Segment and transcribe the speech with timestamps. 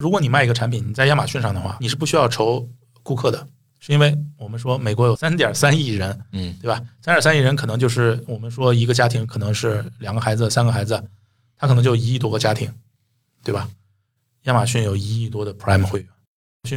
[0.00, 2.66] 如果你卖一个产品，你在亚马逊上的话，你是不需要愁
[3.02, 3.46] 顾客的，
[3.80, 6.82] 是因为我们说美国有三点三亿人，嗯，对吧？
[7.02, 11.04] 三点三亿人可能就是我们说一个家庭可能是两个孩子、三个孩子，
[11.58, 12.72] 他可能就一亿多个家庭，
[13.44, 13.68] 对吧？
[14.44, 16.08] 亚马逊有一亿多的 Prime 会员，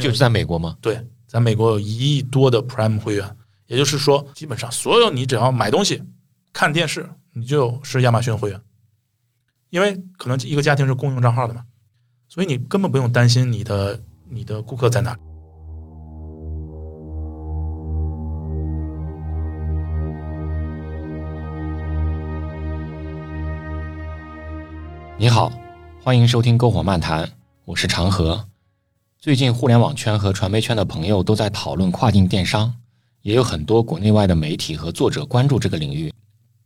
[0.02, 0.76] 就是在美国吗？
[0.82, 3.36] 对，在美国有一亿多的 Prime 会员，
[3.68, 6.02] 也就是说，基本上所有你只要买东西、
[6.52, 8.60] 看电视，你就是亚马逊会员，
[9.70, 11.64] 因为可能一个家庭是共用账号的嘛，
[12.28, 15.16] 所以你根本不用担心你的你的顾客在哪。
[25.16, 25.52] 你好，
[26.02, 27.30] 欢迎收听篝火漫谈，
[27.64, 28.48] 我是长河。
[29.18, 32.74] 最近互联网圈和传媒圈的朋友都在讨论跨境电商，
[33.22, 36.12] 也有很多国内外的媒体和作者关注这个领域。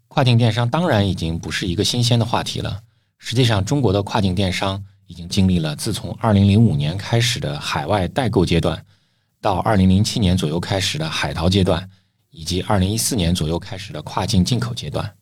[0.08, 2.80] 跨境电商当然已经不是一个新鲜的话题了。
[3.18, 8.84] 实际上，中国的跨境电商已经经历了自从2005年开始的海外代购阶段，
[9.40, 11.88] 到2007年左右开始的海淘阶段，
[12.30, 15.14] 以及2014年左右开始的跨境进口阶段。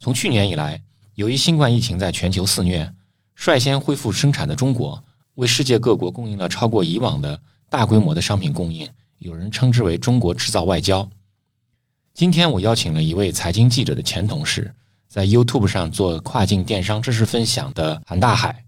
[0.00, 0.82] 从去年以来，
[1.14, 2.90] 由于新冠疫情在全球肆虐，
[3.34, 11.06] 率先恢复生产的中国，为世界各国供应了超过以往的大规模的商品供应，有人称之为“中国制造外交”。
[12.14, 14.74] 今天我邀请了一位财经记者的前同事，
[15.06, 18.64] 在 YouTube 上做跨境电商知识分享的韩大海，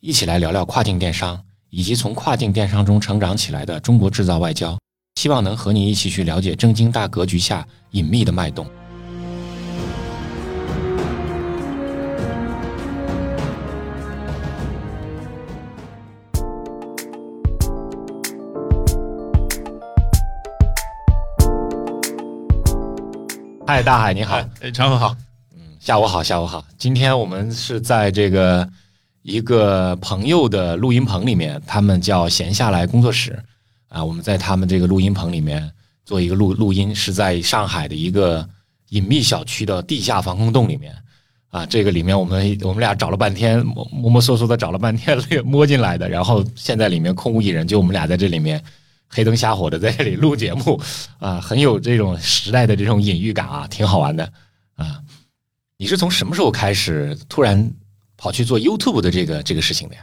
[0.00, 4.78] 一起来聊聊跨境电商以及从跨境电商中成长起来的中国制造外交，
[5.16, 8.64] 希望能和你一起去了解正经大格局下隐秘的脉动。
[23.66, 25.16] 嗨，大海你好，哎，常文好，
[25.56, 26.64] 嗯，下午好，下午好。
[26.78, 28.66] 今天我们是在这个
[29.22, 33.38] 一个朋友的录音棚里面，他们叫闲下来工作室
[33.88, 34.04] 啊。
[34.04, 35.70] 我们在他们这个录音棚里面
[36.04, 38.48] 做一个录录音，是在上海的一个
[38.90, 40.94] 隐秘小区的地下防空洞里面
[41.50, 41.66] 啊。
[41.66, 46.08] 这个里面我们我们俩找了半天，摸摸摸索索的找了半天，摸进来的。
[46.08, 48.62] 然后现在里面空无一人，就我们俩在这里面。
[49.10, 50.78] 黑灯瞎火的在这里录节目
[51.18, 54.30] 啊，很有这种时代的这种隐喻感啊，挺好玩的
[54.74, 55.00] 啊。
[55.78, 57.72] 你是从什么时候开始突然
[58.18, 60.02] 跑去做 YouTube 的这个这个事情的呀？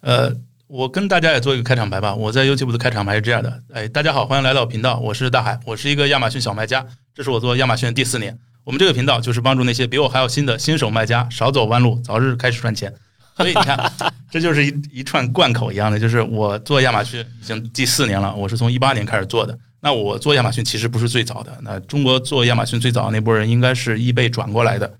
[0.00, 0.32] 呃，
[0.68, 2.14] 我跟大家也做一个开场白吧。
[2.14, 8.38] 我在 YouTube 的开场白是这样的：哎，大家好，欢迎来到频道，我是大海，我是一个亚马逊小卖家，这是我做亚马逊第四年。
[8.62, 12.94] 我们这个频道就是帮助那些比我还要新的新手卖家少走弯路，早日开始赚钱。
[13.36, 13.92] 所以你看，
[14.30, 19.58] 这就是一一串贯口一样的，就是我做亚马逊已经第四年了，我是从一八年开始做的。
[19.80, 24.92] 那我做亚马逊其实不是最早的，那中国做亚马逊最早那波人应该是易贝转过来的。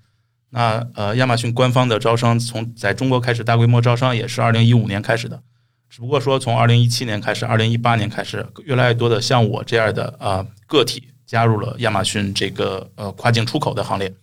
[0.51, 5.41] 那呃，亚马逊官方的招商从在中国开始大规模招商也是二零一五年开始的，
[5.89, 14.13] 只不过说从二零一七年开始，二零一八年开始，越来越多的像我这样的啊个体加入了亚马逊这个呃跨境出口的行列。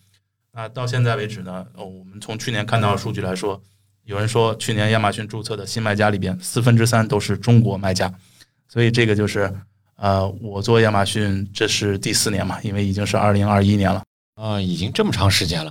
[0.52, 3.60] 那到现在为止呢，我们从去年看到的数据来说。
[4.04, 8.10] 有人说，去年亚马逊注册的新卖家里边，四分之三都是中国卖家，
[8.66, 9.52] 所以这个就是，
[9.96, 14.02] 呃，我做亚马逊这是第四年嘛，因为已经是二零二一年了
[14.34, 15.70] 啊，已经这么长时间了。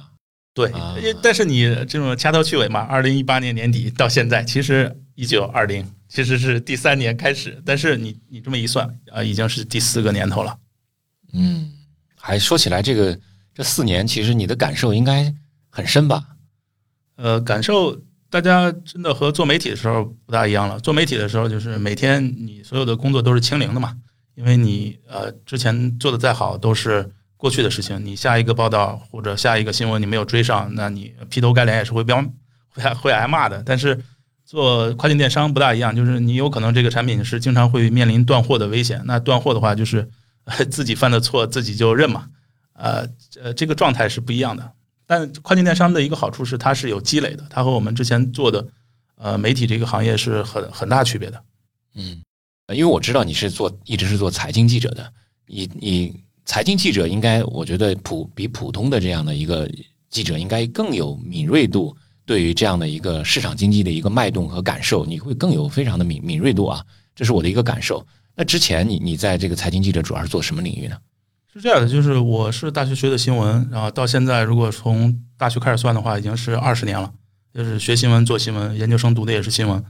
[0.65, 10.57] 对，但是你这种掐头去尾嘛，二零一八年年底到现在，其实一九二零其实是第三年开始，但是你你这么一算啊，已经是第四个年头了。
[11.33, 11.71] 嗯，
[12.15, 13.19] 还说起来，这个
[13.53, 15.31] 这四年，其实你的感受应该
[15.69, 16.23] 很深吧？
[17.17, 18.01] 呃，感受。
[18.29, 20.77] 大家真的和做媒体的时候不大一样了。
[20.81, 23.95] 做媒体的时候，就是每天你所有的工作都是清零的嘛，
[24.35, 28.03] 因为你呃之前做的再好都是过去的事情。
[28.03, 32.13] 你下一个报道或者下一个新闻你没有追上，那你劈头盖脸也是会被
[32.69, 33.63] 会会挨骂的。
[33.65, 34.03] 但是
[34.43, 39.01] 做跨境电商不大一样，就是你有可能这个产品是经常会面临断货的危险。
[39.05, 40.09] 那断货的话，就是
[40.69, 42.27] 自己犯的错自己就认嘛。
[42.73, 43.07] 呃
[43.41, 44.71] 呃，这个状态是不一样的。
[45.05, 48.67] 但跨境电商的一个好处是，它是有积累的，它和我们之前做的
[49.15, 51.43] 呃媒体这个行业是很很大区别的。
[51.95, 52.21] 嗯，
[52.73, 55.11] 因为我知道你是做一直是做财经记者的，
[55.47, 59.69] 你你财经记者应该我觉得普比普通的这样的一个
[60.09, 61.95] 记者应该更有敏锐度，
[62.25, 66.81] 对于这样的一个市场经济的一个脉动和感受，你会更有非常的敏敏锐度啊，
[67.13, 68.03] 这是我的一个感受。
[68.33, 70.97] 那之前你你在这个财经记者主要是做什么领域呢？
[71.53, 77.11] 是这样的，就是我是大学学的新闻，然后到现在如果从大学开始算的话，已经是二十年了。
[77.53, 79.83] 就是学新闻、做新闻，研究生读的也是新闻。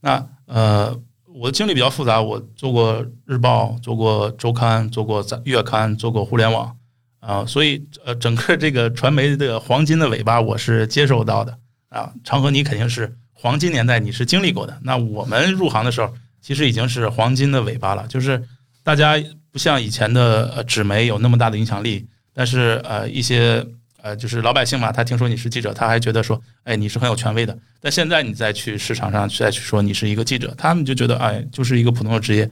[0.00, 0.96] 那呃，
[1.36, 6.76] 我的经历比较复杂，我做过日报，做过周刊，做过月刊，做过互联网
[7.18, 11.58] 啊，所以呃，整个这个传媒的黄金的尾巴我是接受到的
[11.88, 12.12] 啊。
[12.22, 14.78] 长河，你肯定是黄金年代你是经历过的。
[14.82, 18.40] 那我们入行的时候，其实已经是黄金的尾巴了，就是
[18.84, 19.20] 大家
[19.50, 23.66] 不像以前的纸媒有那么大的影响力，但是呃一些
[24.04, 27.56] 呃就是老百姓嘛，他听说你是记者，他还觉得说，哎，你是很有权威的。
[27.80, 32.50] 但现在你再去市场上再去说你是一个记者，他们就觉得哎，就是一个普通的职业，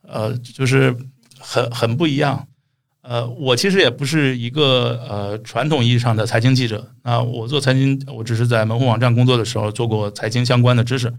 [0.00, 0.96] 呃，就是
[1.38, 2.48] 很很不一样。
[3.02, 6.90] 呃，我其实也不是一个呃传统意义上的财经记者。
[7.02, 11.12] 那我做财经，我只是在门户网站工作的时候做过财经相关的知识。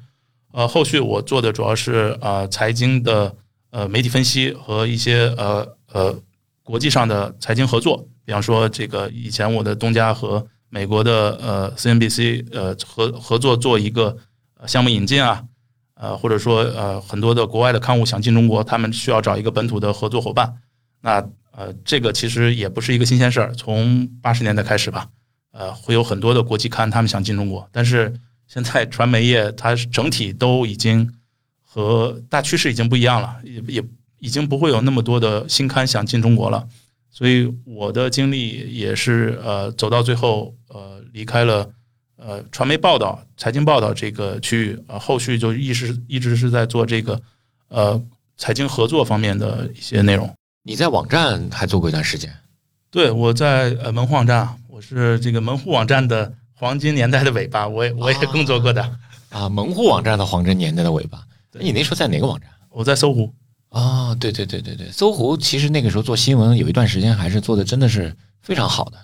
[0.51, 3.35] 呃，后续我做的主要是呃财经的
[3.69, 6.19] 呃媒体分析和一些呃呃
[6.63, 8.07] 国际上的财经合作。
[8.25, 14.17] 比方说，这个以前我的东家和美国的呃 CNBC 呃合合作做一个
[14.67, 15.43] 项目引进啊，
[15.93, 20.55] 呃或者说呃很多的国外的刊物想进中国，他们需要找一个本土的合作伙伴。
[21.01, 25.07] 那呃，这个其实也不是一个新鲜事儿，从八十年代开始吧，
[25.51, 28.13] 呃，会有很多的国际刊他们想进中国，但是
[28.47, 31.09] 现在传媒业它整体都已经
[31.63, 33.83] 和大趋势已经不一样了，也也
[34.19, 36.67] 已经不会有那么多的新刊想进中国了，
[37.17, 41.65] 所以我的经历也是呃走到最后呃离开了
[42.17, 47.21] 呃传媒报道、财经报道这个区域，呃后续就一直一直是在做这个
[47.69, 48.03] 呃
[48.35, 50.29] 财经合作方面的一些内容。
[50.63, 52.29] 你在网站还做过一段时间，
[52.91, 58.83] 对，我在呃门户网站，我是这个门户网站的黄金年代的尾巴，我也我也工作过的
[59.29, 59.47] 啊。
[59.47, 61.23] 门户网站的黄金年代的尾巴，
[61.53, 62.49] 你那时候在哪个网站？
[62.71, 63.33] 我在搜狐
[63.75, 68.97] 啊，对对对对对，搜狐其实那个时候做新闻有一段时间还是做的真的是非常好的。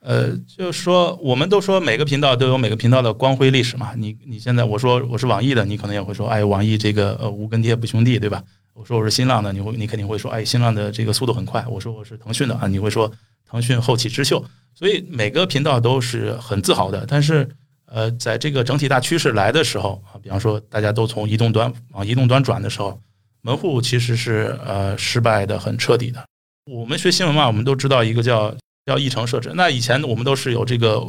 [0.00, 8.44] 呃，就是说我们都说每个频道都有每个频道的光辉历史嘛，你你现在我说我是网易的，你可能也会说，哎，网易这个呃无跟爹不兄弟，对吧？
[8.74, 11.64] 我说我是新浪的，你会你肯定会说，哎，新浪的这个速度很快。
[11.66, 13.10] 我说我是腾讯的啊，你会说
[13.48, 14.44] 腾讯后起之秀。
[14.74, 17.06] 所以每个频道都是很自豪的。
[17.08, 17.48] 但是，
[17.86, 22.98] 呃，在这个整体大趋势来的时候啊，比方说大家都从移动端往移动端转的时候，
[23.42, 26.24] 门户其实是呃失败的很彻底的。
[26.66, 28.54] 我们学新闻嘛，我们都知道一个叫
[28.86, 29.52] 叫议程设置。
[29.54, 31.00] 那以前我们都是有这个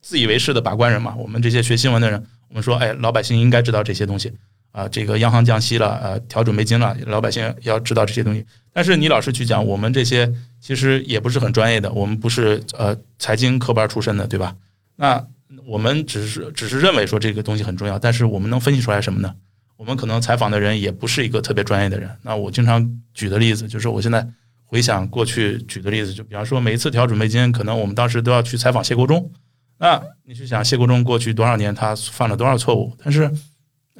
[0.00, 4.32] 自以为是的把关人嘛，我们这些学新闻的人，我们说，哎，老百姓应该知道这些东西。
[4.70, 8.44] 啊，这个央行降息了，呃，调准备金了，老百姓要知道这些东西。
[8.70, 10.30] 但是你老是去讲，我们这些
[10.60, 14.54] 其实也不是很专业的，我们不是呃财经科班出身的，对吧？
[14.94, 15.26] 那
[15.66, 19.34] 我们只是只是认为说这个东西很重要，但是我们能分析出来什么呢？
[19.78, 22.10] 我们可能采访的人也不是一个特别专业的人。
[22.20, 24.28] 那我经常举的例子就是，我现在
[24.66, 29.32] 回想过去举的例子，就比方说每一次调准备金，可能我们当时都要去采访谢国忠。
[29.78, 33.30] 那你去想谢国忠过去多少年他犯了多少错误，但是。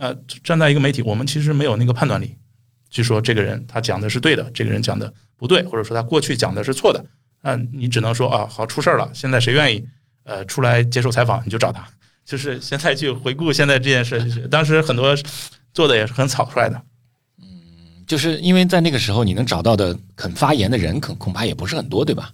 [0.01, 0.15] 呃，
[0.45, 2.33] 站在一个媒体，我们其实没有那个判断力，
[2.89, 7.05] 去说这个人他讲的是对的，这个人讲的不对，或者说他过去讲的是错的。
[7.43, 9.85] 那你只能说啊，好出事儿了，现在谁愿意
[10.23, 11.85] 呃出来接受采访，你就找他。
[12.25, 15.17] 就是现在去回顾现在这件事，当时很多
[15.79, 16.77] 做的也是很草率的。
[17.41, 17.47] 嗯，
[18.05, 22.33] 就是因为在那个时候，你能找到的肯发言的人，恐恐怕也不是很多，对吧？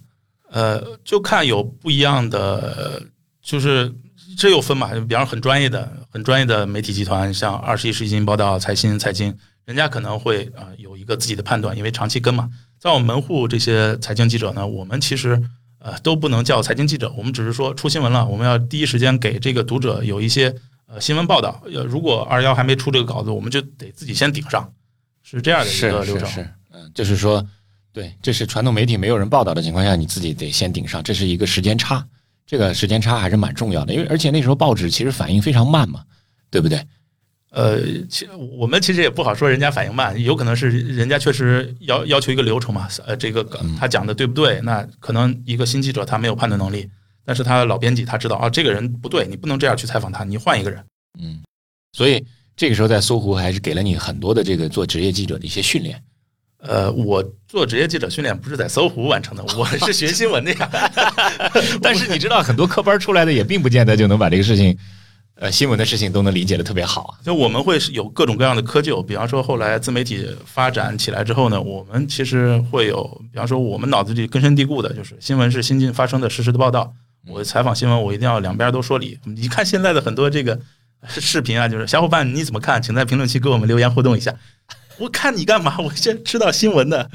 [0.49, 3.03] 呃，就看有不一样的，
[3.41, 3.93] 就是。
[4.37, 4.89] 这又分嘛？
[5.07, 9.33] 比方很专业的、很专业的媒体集团，像二十一世纪报道、财新、财经，
[9.63, 12.49] 人家可能会啊有一个自己的判断，因为长期跟嘛。
[12.77, 15.41] 在我们门户这些财经记者呢，我们其实
[15.79, 20.53] 呃都不能叫财经记者，我们只是说出新闻了，我们要第一时间给这个读者有一些
[20.87, 21.61] 呃新闻报道。
[21.65, 24.71] 呃，如果二幺还没出这个稿子，我们就得自己先顶上，
[25.23, 26.27] 是这样的一个流程。
[26.27, 27.45] 是是，嗯，就是说，
[27.91, 32.05] 对，这是传统媒体没有人报道的情况下，你自己得先顶上，这是一个时间差。
[32.47, 36.03] 这个时间差还是蛮重要的，因为而且那时候报纸其实反应非常慢嘛，
[36.51, 36.79] 对不对？
[37.49, 38.27] 呃，其
[38.59, 42.87] 我们其实也不好说人家反应慢，有可能是人家确实要要求一个流程嘛。
[43.07, 43.43] 呃，这个
[43.79, 44.61] 他讲的对不对？
[44.61, 46.87] 那可能一个新记者他没有判断能力，
[47.25, 50.83] 但是他老编辑他知道啊，这个人不对，你不能这样去采访他，你换一个人。
[51.19, 51.41] 嗯，
[51.93, 52.23] 所以
[52.55, 56.01] 这个时候在搜狐还是给了你很多的这个做职业记者的一些训练。
[56.59, 60.69] 呃，我做职业记者训练不是在搜狐完成的，我是学新闻的呀。
[61.81, 64.75] 但是你知道，很多科班出来的也并不见得就能把这个事情，
[65.35, 67.19] 呃，新闻的事情都能理解的特别好啊。
[67.23, 76.91] 就我们会有各种各样的窠臼，比方说后来自媒体发展起来之后呢，我们其实会有，比方说我们脑子里根深蒂固的就是新闻是新近发生的实时的报道。
[77.27, 79.19] 我采访新闻，我一定要两边都说理。
[79.23, 80.59] 你看现在的很多这个
[81.07, 82.81] 视频啊，就是小伙伴你怎么看？
[82.81, 84.35] 请在评论区给我们留言互动一下。
[84.97, 85.77] 我看你干嘛？
[85.79, 87.09] 我先知道新闻的。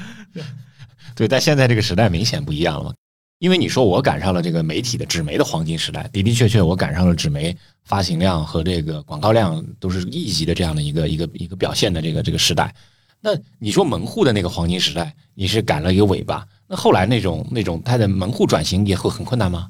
[1.15, 2.93] 对，但现在这个时代明显不一样了，
[3.39, 12.73] 因为你说我赶上了这个媒体的纸媒的黄金时代，的的确确我赶上了纸媒发行量和这个广告量都是亿级的这样的一个一个一个表现的这个这个时代。
[13.19, 16.45] 那你说门户的那个黄金时代，你是赶了一个尾巴？
[16.67, 19.69] 那后来那种那种它的门户转型也会很困难吗？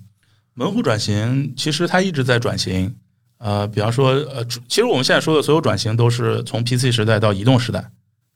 [0.53, 2.96] 门户转型其实它一直在转型。
[3.38, 7.89] 呃，比方说，呃，其实我们现在说的所有转型都是从 PC 时代到移动时代，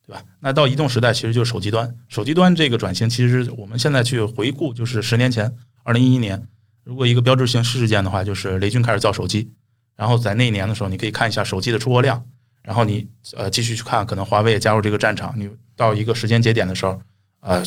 [0.07, 0.24] 对吧？
[0.39, 6.48] 那到移动时代其实就是手机端，手机端这个转型，其实我们现在去回顾，就是十年前，二零一一年，
[6.84, 9.51] 如果一个标志性事件的话，就是雷军开始造手机，
[9.95, 12.25] 然后在那一年的时候，你可以看一下手机的出货量，
[12.63, 13.07] 然后你
[13.38, 17.00] 呃继续去看，可能华为也加入这个战场，你到一个时间节点的时候，
[17.41, 17.62] 呃，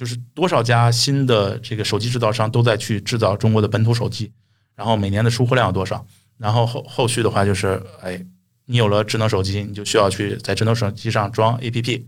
[0.00, 4.32] 就是多少家新的这个手机制造商都在去制造中国的本土手机，
[4.74, 6.06] 然后每年的出货量有多少？
[6.38, 8.18] 然后后后续的话就是，哎，
[8.64, 12.02] 你有了智能手机，你就需要去在智能手机上装 APP，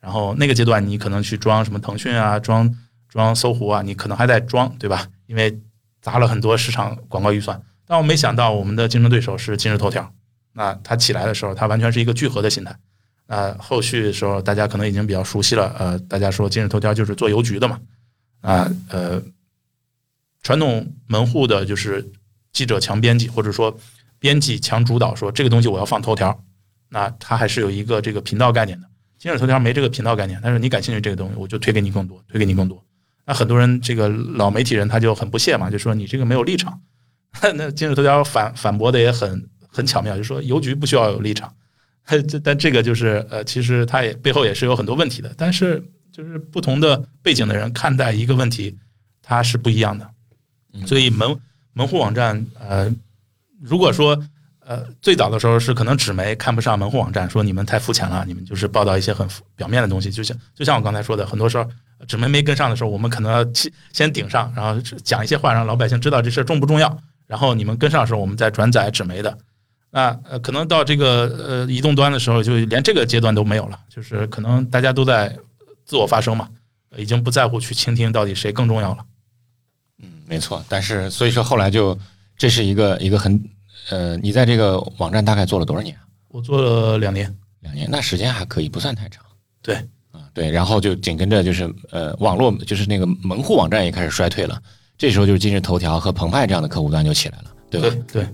[0.00, 2.76] 然后那个阶段你可能去装什么腾讯啊，装
[3.08, 5.06] 装搜狐啊，你可能还在装，对吧？
[5.26, 5.56] 因为
[6.02, 7.62] 砸了很多市场广告预算。
[7.86, 10.12] 但我没想到我们的竞争对手是今日头条，
[10.54, 12.76] 那它起来的时候，它完全是一个聚合的心态。
[13.26, 17.80] 那后续的时候，大家可能已经比较熟悉了，呃，大家说今日头条就是做邮局的嘛，
[18.40, 19.22] 啊，呃，
[20.42, 22.10] 传统门户的就是。
[22.52, 23.76] 记者强编辑，或者说
[24.18, 26.42] 编辑强主导，说这个东西我要放头条，
[26.88, 28.88] 那它还是有一个这个频道概念的。
[29.18, 32.82] 今日头条没这个频道概念，但是你感兴趣这个东西，我就推给你更多，推给你更多。
[33.26, 36.80] 那很多人这个老媒体人他就很不屑嘛，就说你这个没有立场。
[37.56, 41.52] 那今日头条反反驳的也很很巧妙，就说邮局不需要有立场。
[42.06, 45.32] 这但这个就是呃，其实它也背后也是有很多问题的。
[45.36, 45.82] 但是
[46.12, 48.76] 就是不同的背景的人看待一个问题，
[49.22, 50.08] 它是不一样的。
[50.86, 51.36] 所以门。
[51.78, 52.90] 门户网站，呃，
[53.60, 54.18] 如果说，
[54.60, 61.68] 呃，最早的时候是可能纸媒看不上门户网站，说你们太肤浅了，你们就是报道一些很表面的东西，就像就像我刚才说的，很多时候
[62.08, 69.36] 纸媒没跟上的时候，我们可能要先先顶上，然后讲一些话，让老百姓知道这事重不重要，然后你们跟上的时候，我们再转载纸媒的。
[69.96, 75.34] 那呃，可能到这个呃移动端的时候，就连这个阶段都没有了，就是可能大家都在
[75.86, 76.46] 自我发声嘛，
[76.98, 78.98] 已经不在乎去倾听到底谁更重要了。
[80.02, 81.98] 嗯没错，但是所以说后来就
[82.36, 83.42] 这是一个一个很
[83.88, 85.96] 呃，你在这个网站大概做了多少年？
[86.28, 89.24] 我做了两年，两年，那时间还可以，不算太长。
[89.62, 89.76] 对，
[90.10, 94.60] 啊对，然后就紧跟着就是呃，网络就是那个门户网站也开始衰退了，
[94.98, 97.96] 这时候就是今日头条和澎湃这样的客户端就起来了，对吧？
[98.12, 98.26] 对。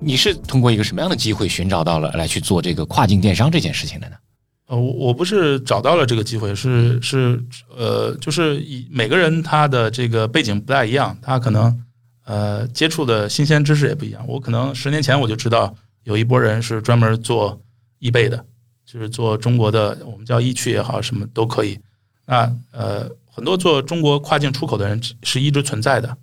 [0.00, 4.16] 你是通过一个什么样的机会寻找到了来去做这个跨境电商这件事情的呢？
[4.66, 7.42] 呃，我我不是找到了这个机会，是是
[7.76, 11.84] 呃，就是以每个人他的这个背景不太一样，他可能
[12.24, 14.24] 呃接触的新鲜知识也不一样。
[14.28, 15.74] 我可能十年前我就知道
[16.04, 17.60] 有一波人是专门做
[17.98, 18.44] 易贝的，
[18.86, 21.78] 就是做中国的我们叫易趣也好，什么都可以。
[22.26, 26.16] 那呃，很多做中国跨境出口的人是一直存在的，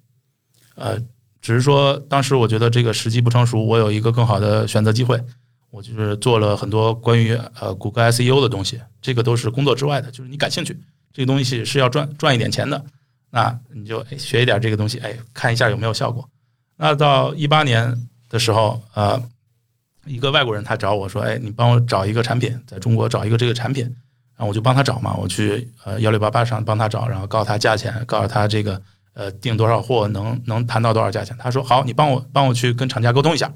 [0.76, 0.98] 呃。
[1.46, 5.24] 只是说，当时我觉得这个时机不成熟，我有一个更好的选择机会，
[5.70, 10.76] 我就是做了很多关于呃谷歌 SEO 的东西，这个都是工作之外的，就是你感兴趣，
[11.14, 12.84] 这个东西是要赚赚一点钱的，
[13.30, 16.28] 那你就学一点这个东西，哎，看一下有没有效果。
[16.78, 17.96] 那到一八年
[18.28, 19.22] 的时候，呃，
[20.08, 23.84] 一个外国人他找我说，哎，你帮我找一个产品，在中国找一个这个产品，
[24.36, 28.82] 然后我就帮他找嘛，我去呃幺六八八上帮他找，然后告诉他价钱，告诉他这个。
[29.16, 31.36] 呃，订多少货能能谈到多少价钱？
[31.40, 33.52] 他说好，你帮我帮我去跟厂家沟通一下，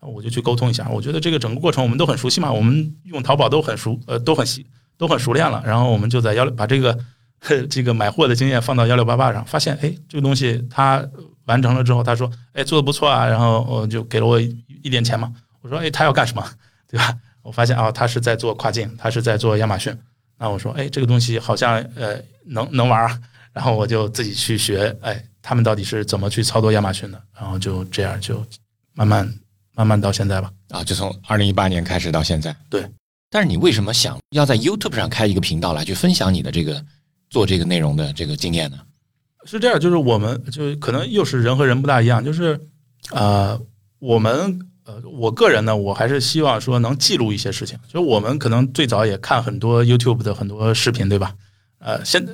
[0.00, 0.88] 我就去沟通一下。
[0.88, 4.66] 我觉得这个整个过程我们都很熟悉嘛，我们用淘宝都很熟，呃，都很习
[4.96, 5.62] 都很熟练了。
[5.66, 6.98] 然后我们就在幺六把这个
[7.68, 11.06] 这个买货的经验放到幺六八八上，发现哎，这个东西他
[11.44, 15.30] 完成了之后，他说哎做的不错啊，然后我就给了我一点钱嘛。
[15.60, 16.42] 我说哎，他要干什么？
[16.88, 17.14] 对吧？
[17.42, 19.94] 我发现啊，他是在做跨境，他是在做亚马逊。
[20.38, 22.16] 那我说哎，这个东西好像呃
[22.46, 23.20] 能能玩啊。
[23.52, 27.22] 然后我就自己去学，哎，他们到底是怎么去操作亚马逊的？
[27.38, 28.42] 然后就这样，就
[28.94, 29.30] 慢慢
[29.74, 30.50] 慢慢到现在吧。
[30.70, 32.54] 啊，就从二零一八年开始到现在。
[32.70, 32.84] 对。
[33.28, 36.82] 但是你为什么想要在 YouTube 上开一个频道来去分享你的这个
[37.30, 38.78] 做这个内容的这个经验呢？
[39.44, 42.58] 是这样，就是我们就可能又是人和人不大一样，就是
[43.10, 43.60] 呃，
[43.98, 47.78] 我们呃，我个人呢，我还是希望说能记录一些事情。
[47.88, 51.34] 就我们可能最早也看很多 YouTube 的很多视频，对吧？
[51.78, 52.32] 呃，现在。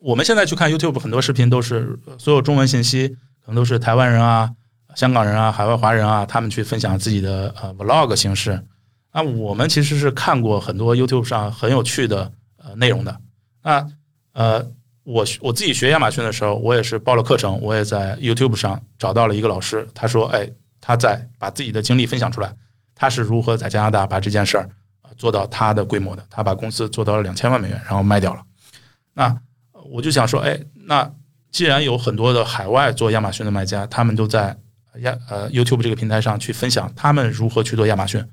[0.00, 3.08] 我们现在去看 YouTube，很多视频都是所有中文信息，
[3.44, 4.50] 可能都是台湾人啊、
[4.94, 8.64] 香港人啊、海外华人啊，他们去分享自己的呃 Vlog 形式。
[9.12, 13.20] 那我们其实是看过很多 YouTube 上很有趣的呃内容的。
[13.62, 13.86] 那
[14.32, 14.66] 呃，
[15.02, 20.48] 我我自己学亚马逊的时候，我也是报了课程，我也在 YouTube 上找到了一个老师，他说：“哎，
[20.80, 22.54] 他在把自己的经历分享出来，
[22.94, 24.66] 他是如何在加拿大把这件事儿
[25.18, 28.40] 做到他的规模的，他把公司做到了两千万美元，然后卖掉了。”
[29.12, 29.36] 那
[29.90, 31.10] 我就想说，哎，那
[31.50, 34.56] 既然有很多的海外做亚马逊的卖家，他们都在
[35.00, 38.24] 亚呃 YouTube 这个平台上去分享他们如何去做亚马逊，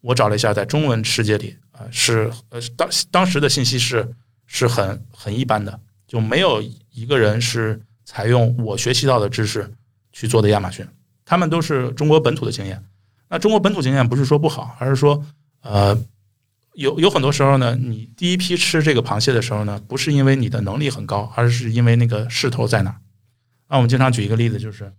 [0.00, 4.08] 我找了一下，在中文世界里呃是呃当当时的信息是
[4.46, 9.70] 是很很一般的，就没有一个人是采用我学习到的知识
[10.12, 10.86] 去做的亚马逊，
[11.24, 12.82] 他们都是中国本土的经验。
[13.28, 15.22] 那中国本土经验不是说不好，而是说
[15.62, 15.98] 呃
[16.74, 22.96] 有有很多时候呢，你第一批吃这个螃蟹的时候呢，不是因为你的能力很高，而是因为那个势头在哪。
[23.68, 24.92] 那我们经常举一个例子，就是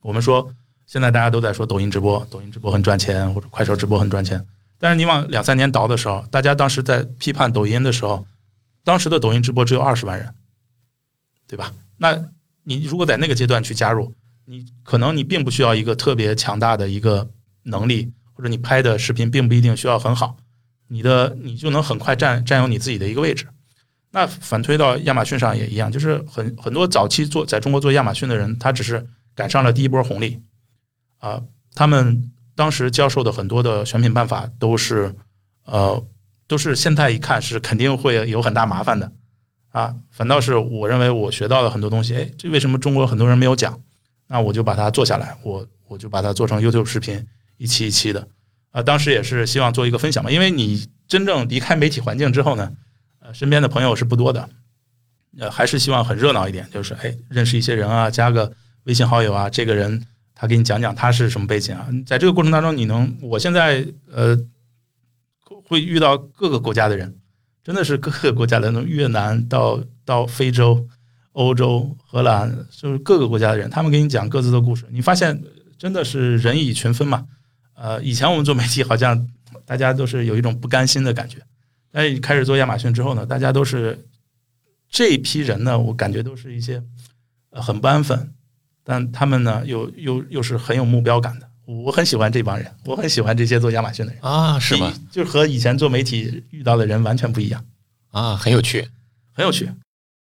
[0.00, 0.52] 我们说
[0.86, 4.44] 现在大家都在说抖音直播，抖音直播很赚钱，或者快手直播很赚钱。
[4.78, 8.26] 但是你往两三年倒的时候，大家当时在批判抖音的时候，
[8.82, 10.34] 当时的抖音直播只有二十万人，
[11.46, 11.72] 对吧？
[11.96, 12.20] 那
[12.64, 14.12] 你如果在那个阶段去加入，
[14.44, 17.30] 你可能你并不需要一个特别强大的一个
[17.62, 20.36] 能力，或者你拍的视频并不一定需要很好，
[20.88, 23.46] 你的你就能很快占占有你自己的一个位置。
[24.10, 30.40] 那反推到亚马逊上也一样，就是很很多早期做在中国做亚马逊的人，他只是赶上了第一波红利，
[31.18, 31.42] 啊，
[31.74, 35.12] 他们当时教授的很多的选品办法都是，
[35.64, 36.06] 呃，
[36.46, 39.10] 都是现在一看是肯定会有很大麻烦的，
[39.70, 43.80] 啊，反倒是我认为我学到了很多东西，哎，这为什么中国很多人没有讲？
[44.28, 47.26] 那我就把它做下来，我我就把它做成 YouTube 视频，
[47.56, 48.28] 一期一期的，
[48.74, 52.70] 啊，当时也是希望做一个分享嘛，因为你真正离开媒体环境之后呢。
[53.26, 54.46] 呃，身边的朋友是不多的，
[55.38, 58.52] 呃，还是希望很热闹一点，就是哎，认识一些人啊，加个
[58.82, 64.38] 微信好友啊，这个人他给你讲讲他是什么背景啊，在这个过程当中，你能，我现在呃
[65.66, 67.16] 会遇到各个国家的人，
[67.62, 70.86] 真的是各个国家的，从越南到到非洲、
[71.32, 75.42] 欧洲、荷兰，就是各个国家的人，他们给你讲各自的故事，你发现
[75.78, 77.24] 真的是人以群分嘛？
[77.74, 79.28] 呃，以前我们做媒体好像
[79.66, 81.38] 大家都是有一种不甘心的感觉。
[81.90, 84.06] 但是，开始做亚马逊之后呢，大家都是
[84.88, 86.82] 这一批人呢，我感觉都是一些
[87.50, 88.32] 很不安分，
[88.82, 91.48] 但他们呢又又又是很有目标感的。
[91.66, 94.92] 我很喜欢这帮人，我很喜欢这些做亚马逊的人啊，是吗？
[95.10, 97.64] 就是和以前做媒体遇到的人完全不一样
[98.10, 98.86] 啊，很有趣，
[99.32, 99.68] 很有趣。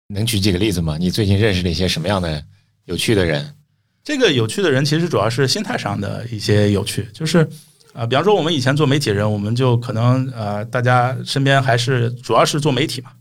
[0.07, 0.97] 能举几个例子吗？
[0.97, 2.45] 你最近认识了一些什么样的
[2.85, 3.55] 有趣的人？
[4.03, 7.47] 这个有趣的人其实主要是心态上的一些有趣，就是。
[7.93, 13.11] 啊，比方说我们以前做媒体人，我们就可能呃，大家身边还是主要是做媒体嘛，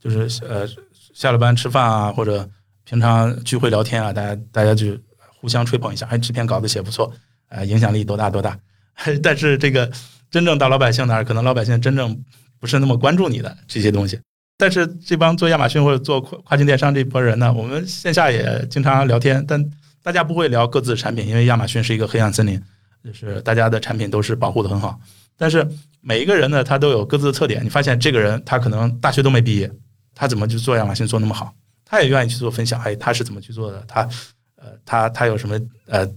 [0.00, 0.66] 就是呃
[1.12, 2.48] 下了班吃饭啊，或者
[2.84, 4.96] 平常聚会聊天啊，大家大家就
[5.38, 7.12] 互相吹捧一下，哎，这篇稿子写不错，
[7.50, 8.58] 呃，影响力多大多大。
[9.22, 9.92] 但是这个
[10.30, 12.18] 真正到老百姓那儿，可能老百姓真正
[12.58, 14.18] 不是那么关注你的这些东西。
[14.56, 19.62] 但是这帮做亚马逊或者做跨跨境电商这波人呢，我们线下也经常聊天，但
[20.02, 22.60] 大家不会聊各自的产品，因为亚马逊是一个黑暗森林。
[23.04, 24.96] 就是大家的产品都是保护的很好，
[25.36, 25.68] 但是
[26.00, 27.64] 每一个人呢，他都有各自的特点。
[27.64, 29.68] 你发现这个人他可能大学都没毕业，
[30.14, 31.52] 他怎么就做亚马逊做那么好？
[31.84, 33.84] 他也愿意去做分享，哎，他是怎么去做的？
[33.88, 34.08] 他
[34.54, 36.08] 呃，他他有什么呃，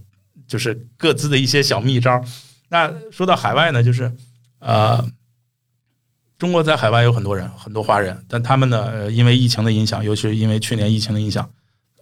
[0.46, 2.24] 就是各自的一些小秘招。
[2.68, 4.12] 那说到海外呢，就是
[4.60, 5.04] 呃，
[6.38, 11.50] 中国在海外有很多人，很多华人，但他们呢，因为疫情的影响，尤其是因为去年疫情的影响，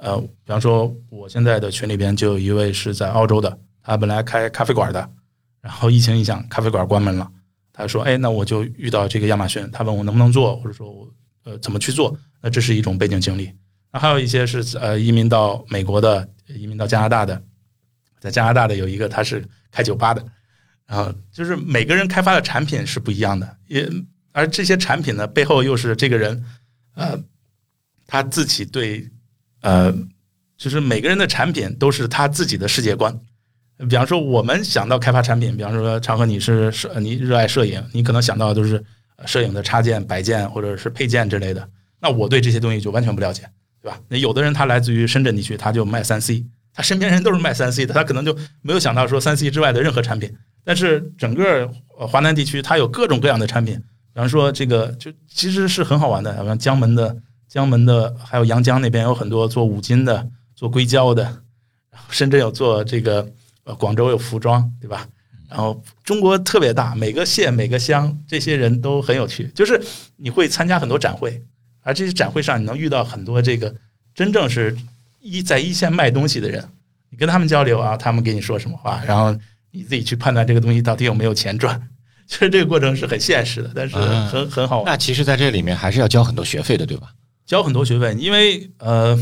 [0.04, 3.58] 呃，比方说我现在的群里边就有一位是在澳洲的。
[3.82, 5.10] 他本来开咖啡馆的，
[5.62, 7.30] 然后疫情影响，咖啡馆关门了。
[7.72, 11.08] 他说：“哎，那我就遇到这个亚马逊。”他问我能不能做，或者说我
[11.44, 12.16] 呃怎么去做？
[12.40, 13.50] 那这是一种背景经历。
[13.92, 17.42] 那还有一些是呃移民到美国的，移民到加拿大的，
[18.20, 20.24] 在加拿大的有一个他是开酒吧的。
[20.86, 23.90] 然后就是每个人开发的产品是不一样的，也
[24.32, 26.44] 而这些产品呢背后又是这个人
[26.94, 27.18] 呃
[28.06, 29.10] 他自己对
[29.64, 29.92] 呃
[30.56, 33.18] 就是每个人的产品都是他自己的世界观。
[33.88, 38.82] 比方说，我们想到开发产品，比方说长河，你是摄，你热爱摄影，你可能想到的都是
[39.26, 41.68] 摄影的插件、摆件或者是配件之类的。
[42.00, 43.42] 那我对这些东西就完全不了解，
[43.82, 43.98] 对吧？
[44.08, 50.32] 那有的人他来自于深圳地区，他就卖三 C，他身边人都是卖三 C 的，他可能就没有想到说三 C 之外的任何产品。
[50.62, 53.74] 但是整个华南地区，它有各种各样的产品，
[54.14, 57.16] 比方说这个就其实是很好玩的，像江门的、
[57.54, 61.40] 江门的，还有阳江那边有很多做五金的、做硅胶的，
[62.10, 63.24] 深圳有做这个。
[63.66, 65.08] 呃，广州有服装，对吧？
[65.48, 69.50] 然后中国特别大，每个县、每个乡，这些人都很有趣。
[69.54, 69.82] 就是
[70.16, 71.42] 你会参加很多展会，
[71.80, 73.74] 而这些展会上，你能遇到很多这个
[74.14, 74.76] 真正是
[75.22, 76.62] 一在一线卖东西的人。
[77.08, 79.34] 你跟他们交流啊，他们给你说什么话，然后
[79.70, 81.80] 你自己去判断这个东西到底有没有钱赚。
[82.28, 84.84] 其实这个过程是很现实的，但是很很好玩。
[84.84, 87.08] 那其实，在这里面还是要交很多学费的，对吧？
[87.46, 89.18] 交很多学费，因为呃。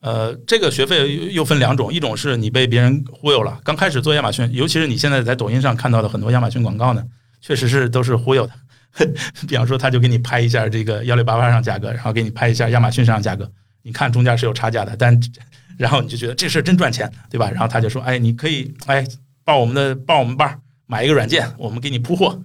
[0.00, 3.58] 呃，这个学费又分两种，一种是你被别人忽悠了。
[3.64, 7.02] 刚开始做亚马逊，尤其是你现在在抖音上看到的很多亚马逊广告呢，
[7.40, 8.52] 确实是都是忽悠的。
[9.48, 13.50] 比方说，他就给你拍一下这个幺六八八上价格，然后给你拍一下亚马逊上价格，
[13.82, 15.18] 你看中间是有差价的，但
[15.76, 17.50] 然后你就觉得这事儿真赚钱，对吧？
[17.50, 19.04] 然后他就说，哎，你可以哎
[19.42, 22.40] 报我们的报我们班儿买一个软件，我们给你铺货。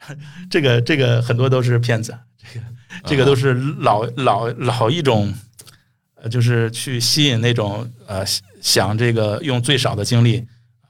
[0.50, 2.66] 这个这个很多都是骗子，这个
[3.04, 5.32] 这个都是老老老一种，
[6.14, 8.24] 呃，就是去吸引那种呃
[8.60, 10.44] 想这个用最少的精力，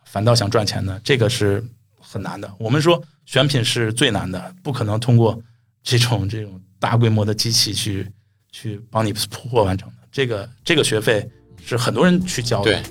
[0.04, 1.64] 反倒想赚钱的，这个是
[2.00, 2.50] 很难的。
[2.58, 5.40] 我们说选品是最难的，不可能通过
[5.82, 8.06] 这种这种大规模的机器去
[8.52, 9.96] 去帮你铺货完成的。
[10.12, 11.28] 这个这个学费
[11.64, 12.70] 是很多人去交的。
[12.70, 12.82] 对。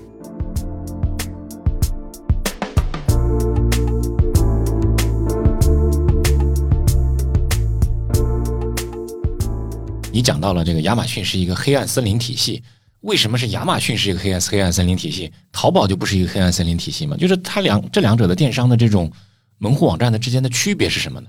[10.15, 12.63] 你讲到了这个亚马逊是一个黑暗森林体系，
[13.01, 17.17] 为什么是亚马逊是一个黑暗黑暗森林体系，淘宝就不是一个黑暗森林体系吗？
[17.17, 19.12] 就是它两这两者的电商的这种
[19.58, 21.28] 门户网站的之间的区别是什么呢？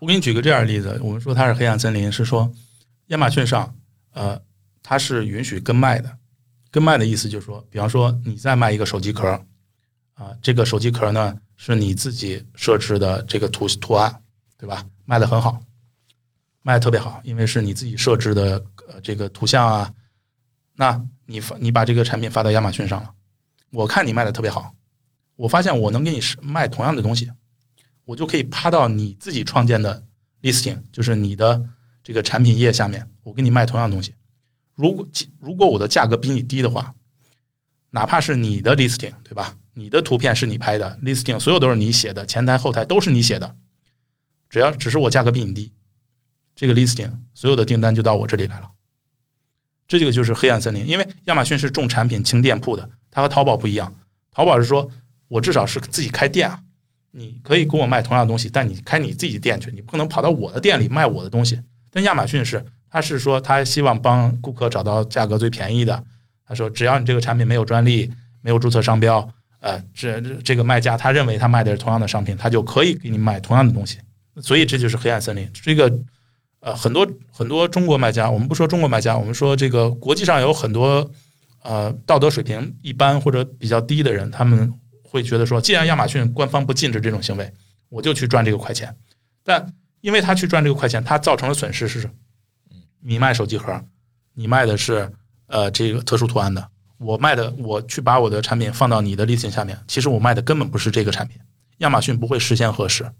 [0.00, 2.52] 我给你举个这样的例子，我们说它是黑暗森林，是说
[3.06, 3.72] 亚马逊上，
[4.12, 4.42] 呃，
[4.82, 6.10] 它是允许跟卖的，
[6.72, 9.28] 跟卖的意思就是说，比方说你再卖一个手机壳，
[10.14, 14.12] 啊，这个手机壳呢是你自己设置的这个图图案，
[14.58, 14.84] 对吧？
[15.04, 15.62] 卖的很好。
[16.62, 19.94] 卖的特别好，因为是你自己设置的呃这个图像啊，
[20.76, 23.14] 那你发你把这个产品发到亚马逊上了，
[23.70, 24.74] 我看你卖的特别好，
[25.36, 27.30] 我发现我能给你卖同样的东西，
[28.04, 30.04] 我就可以趴到你自己创建的
[30.42, 31.62] listing，就是你的
[32.02, 34.14] 这个产品页下面，我给你卖同样东西。
[34.74, 36.94] 如果如果我的价格比你低的话，
[37.90, 39.56] 哪怕是你的 listing 对吧？
[39.72, 43.56] 你的图片是你拍的 listing，所有都是你写的，前台后台都是你写的，
[44.48, 45.72] 只要只是我价格比你低。
[46.60, 48.70] 这个 listing 所有的订单就到我这里来了，
[49.88, 50.86] 这个就是黑暗森林。
[50.86, 53.90] 因为亚马逊是重产品轻店铺的，它和淘宝不一样。
[54.30, 54.90] 淘宝是说
[55.28, 56.60] 我至少是自己开店啊，
[57.12, 61.58] 你可以给我卖同样的东西，但你开你自己店去，你不可能跑到我的店里卖我的东西。
[61.90, 66.04] 但亚马逊是，他是说他希望帮顾客找到价格最便宜的。
[66.44, 69.26] 他说只要你这个产品没有专利、没有注册商标，
[69.60, 73.96] 呃，这这个卖家他认为他卖的是同样的商品，他就可以给你卖同样的东西。
[74.42, 75.90] 所以这就是黑暗森林，这个。
[76.60, 81.10] 呃，很多很多中国卖家，我们不说中国卖家，我们说这个国际上有很多
[81.62, 87.50] 呃道德水平一般或者比较低的人，他们会觉得说，既然亚马逊官方不禁止这种行为，
[87.88, 88.94] 我就去赚这个快钱。
[89.42, 92.10] 但因为他去赚这个快钱，他造成的损失是，
[93.00, 93.82] 你卖手机壳，
[94.34, 95.10] 你卖的是
[95.46, 96.68] 呃这个特殊图案的，
[96.98, 101.40] 我卖的我去把我的产品放到你的 listing 下面，其实我卖的根本不是这个产品，
[101.78, 103.10] 亚马逊不会事先核实。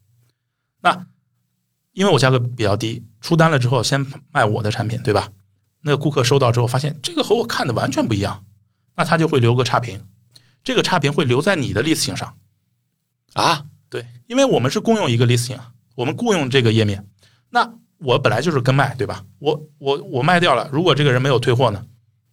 [0.82, 1.06] 那
[2.00, 5.28] 因为我价格比较低，出单了之后先卖我的产品，对吧？
[5.82, 8.42] 那个顾客收到之后发现这个和我看的完全不一样，
[8.96, 10.02] 那他就会留个差评，
[10.64, 12.36] 这个差评会留在你的 listing 上
[13.34, 13.66] 啊？
[13.90, 15.58] 对，因为我们是共用一个 listing，
[15.94, 17.06] 我们共用这个页面。
[17.50, 19.22] 那我本来就是跟卖，对吧？
[19.38, 21.84] 我我我卖掉了，如果这个人没有退货呢，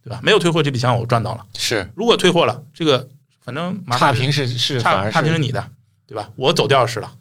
[0.02, 0.18] 对吧？
[0.22, 1.44] 没有退货，这笔钱我赚到了。
[1.58, 3.06] 是，如果退货了，这个
[3.42, 5.70] 反正差评是是差差评是你的，
[6.06, 6.30] 对吧？
[6.36, 7.12] 我走掉是了。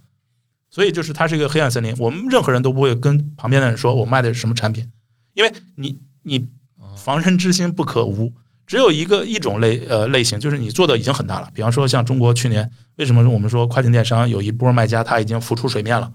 [0.77, 4.87] 所以就是它是一个黑暗森林，我们任何人都不会跟旁边的人说我卖的是什么产品，
[5.33, 6.47] 因为你你
[6.95, 8.31] 防人之心不可无，
[8.67, 11.49] 只有一个一种类呃类型，就是你做的已经很大了。
[11.51, 16.13] 比方说像中国去年为什么我们说跨境电商有一波卖家他已经浮出水面了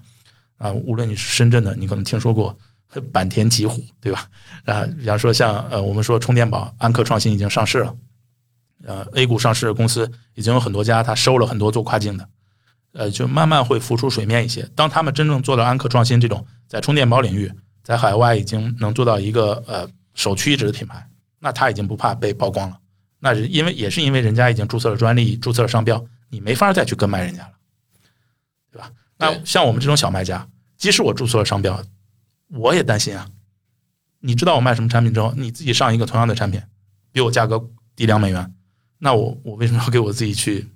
[0.59, 0.71] 啊？
[0.71, 2.57] 无论你是深圳的，你可能听说过
[3.13, 4.29] 坂田吉虎对吧？
[4.67, 7.97] 啊，比方说像呃我们说充电宝，安克创新已经上市了，
[8.87, 12.29] 呃 A 股上市公司已经有很多家，他收了很多做跨境的。
[12.93, 14.69] 呃，就慢慢会浮出水面一些。
[14.75, 17.51] 当他们真正做到安克创新这种在充电宝领域，
[17.83, 22.79] 在海外已经能做到一个呃首屈一指的品牌，那他已经不怕被曝光了。
[23.19, 27.53] 那是因为也是因为人家已经注册了专利，注册了商标，你没法再去跟卖人家了，
[28.71, 28.91] 对吧？
[29.17, 31.83] 那像我们这种小卖家，即使我注册了商标，
[32.49, 33.29] 我也担心啊。
[34.21, 36.61] 你知道我卖什么产品之后，你自己上一个同样的产品，
[37.11, 37.65] 比我价格
[37.97, 38.55] 低两美元，
[38.99, 40.69] 那我我为什么要给我自己去？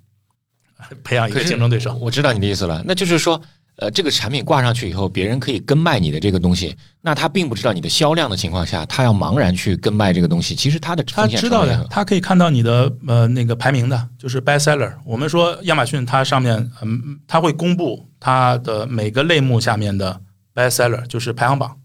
[1.03, 2.83] 培养一个竞争对手，我知道你的意思了。
[2.85, 3.41] 那就是说，
[3.77, 14.93] 呃，这个产品挂上去以后，别人可以跟卖你的这个东西，那他并不知道你的销量的情况下，他要茫然去跟卖这个东西，其实他的他知道的，他可以看到你的呃那个排名的，就是 bestseller。
[15.05, 20.19] 我们说亚马逊它上面嗯，它会公布它的每个类目下面的
[20.55, 21.77] bestseller，就是排行榜。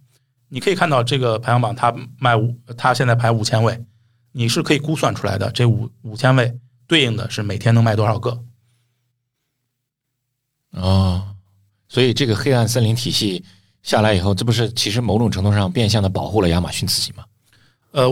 [0.48, 3.78] 你可以看到这个排行榜，它卖五，它现在排五千位，
[4.32, 5.50] 你是可以估算出来的。
[5.50, 6.54] 这五五千位
[6.86, 8.38] 对应的是每天能卖多少个。
[10.72, 11.22] 哦，
[11.88, 13.44] 所以这个黑暗森林体系
[13.82, 17.24] 下来以后，这不是其实某种程度上变相的保护了亚马逊自己吗？
[17.90, 18.08] 呃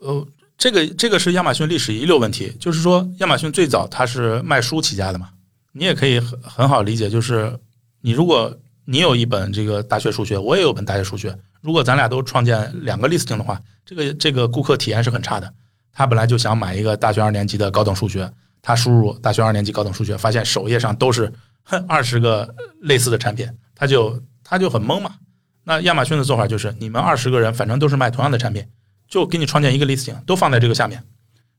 [0.00, 5.30] 呃，这个这个是亚马逊历史遗留问题，就是说亚马逊最早它是卖书起家的嘛，
[5.72, 7.58] 你也可以很很好理解，就是
[8.00, 15.52] 你如果你有一本这个大学数学，我也有本大学数学，如果咱俩都创建两个 listing 的话，这个这个顾客体验是很差的。
[15.92, 18.30] 他本来就想买一个大学二年级的高等数学，
[18.62, 21.32] 他输入大学二年级高等数学，发现首页上都是。
[21.88, 25.16] 二十个类似的产品，他就他就很懵嘛。
[25.64, 28.66] 那亚马逊的做法就是，你们二十个人反正都是卖同样的产品，
[29.08, 31.02] 就给你创建一个 listing，都放在这个下面。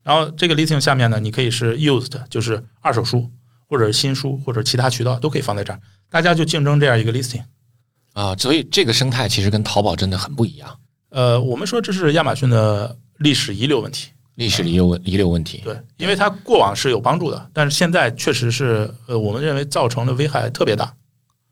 [0.03, 3.31] 然后这个 listing 下面呢，你可以是 used，就是二手书，
[3.67, 7.43] 或者是新书，或者其他渠道都可以放在这儿，大家就竞争这样一个 listing。
[8.13, 14.11] 啊，所以这个生态其实跟淘宝真的很不一样，呃，我们说这是亚马逊的历史遗留问题。
[14.35, 15.61] 历史遗留问遗留问题。
[15.63, 20.85] 对，因为它过往是有帮助的，但是现在确实是，呃，我们认为造成的危害特别大。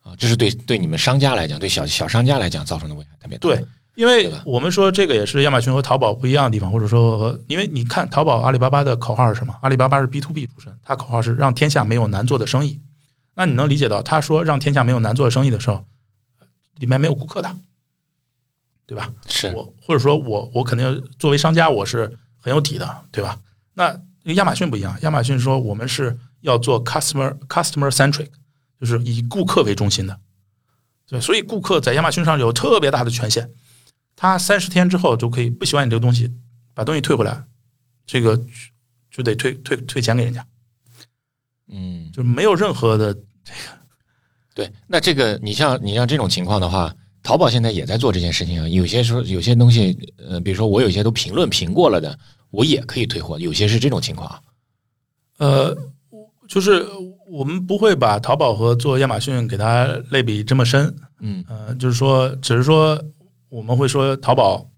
[0.02, 3.42] 啊，这是对对你们商家来讲，对小小商家来讲造成的危害特别大。
[3.42, 3.66] 对，
[3.96, 9.56] 因为我们说这个也是亚马逊和淘宝不一样的地方，或者说，因为你看淘宝、阿里巴巴的口号是什么？
[9.62, 12.82] 阿里巴巴是 B to B 出身，它口号是让天下没有难做的生意。
[13.36, 15.84] 那你能理解到，他说让天下没有难做的生意的时候，
[16.80, 17.50] 里面没有顾客的，
[18.86, 19.10] 对吧？
[19.26, 23.40] 是我或者说我我肯定作为商家我是很有底的，对吧？
[23.74, 23.98] 那
[24.34, 28.28] 亚马逊不一样，亚马逊说我们是要做 customer customer centric，
[28.82, 30.20] 就是以顾客为中心的，
[31.08, 33.50] 对，所以顾客在亚马逊上有特别大的权限，
[34.18, 36.30] 他三十天之后就可以不喜欢你这个东西，
[36.74, 37.46] 把东西退回来，
[38.06, 38.38] 这个
[39.10, 40.46] 就得退退退钱给人家，
[41.70, 43.80] 嗯，就没有任何的这个
[44.54, 44.74] 对。
[44.88, 48.68] 那这个你像你像这种情况的话，淘宝现在也在做这件事情啊。
[48.68, 52.18] 有些时候有些东西，呃，比如说我有些都评论评过了的，
[52.52, 54.40] 我也可以退货，有些是这种情况啊。
[55.38, 55.78] 呃，
[56.48, 56.86] 就是
[57.28, 63.02] 我们不会把淘宝和做亚马逊给它类比这么深，嗯呃，就是说，只是说
[63.50, 64.70] 我们会说淘宝，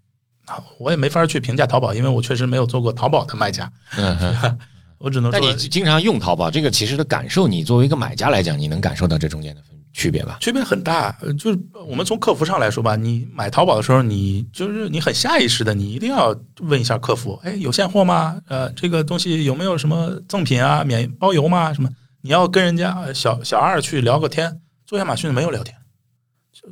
[0.46, 4.58] 啊我也没法去评价淘宝，因为我确实没有做过淘宝的卖家，嗯哼。
[4.98, 10.36] 我只能说但你经常用淘宝，这个其实的感受，你作为一个买家来讲，你能感受到这中间的分区别吧？
[10.42, 11.10] 区别很大。
[11.38, 18.38] 就是我们从客服上来说吧，你买淘宝的时候，你就是你很下意识的，你一定要问一下客服，哎，有现货吗？
[18.48, 21.72] 呃，这个东西有没有什么赠品啊，免包邮吗？
[21.72, 21.88] 什么？
[22.20, 24.60] 你要跟人家小小二去聊个天。
[24.84, 25.76] 做亚马逊没有聊天，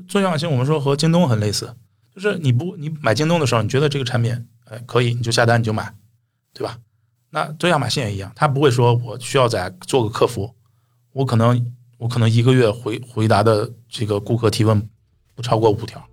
[0.06, 1.74] 做亚马逊我们说和京东很类似，
[2.14, 5.92] 就是你不你买京东的时候，你觉得这个产品哎可以，你就下单你就买，
[6.52, 6.78] 对吧？
[7.30, 10.54] 那做亚马逊也一样，他不会说我需要再做个客服，
[11.12, 14.78] 我可能我可能一个月回回答的这个顾客提问
[15.34, 16.06] 不超过五条。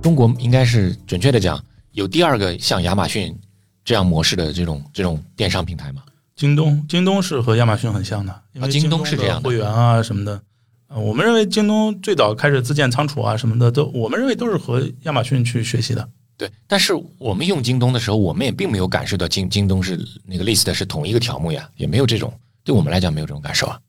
[0.00, 3.38] 中国应该是准确的讲，有第二个像亚马逊
[3.84, 6.02] 这样模式的这种这种电商平台吗？
[6.36, 10.40] 京东，京东是和亚马逊很像的，因为啊京东东是这样的会员啊什么的。
[10.88, 16.08] 呃，我们认为京东最早开始自建仓储啊什么的，都我们认为都是和亚马逊去学习的。
[16.36, 23.80] 对，但是我们用京东的时候，我们也并没有感受到京京东是那个 list 是同一个条目呀，也没有这种，对我们来讲没有这种感受啊。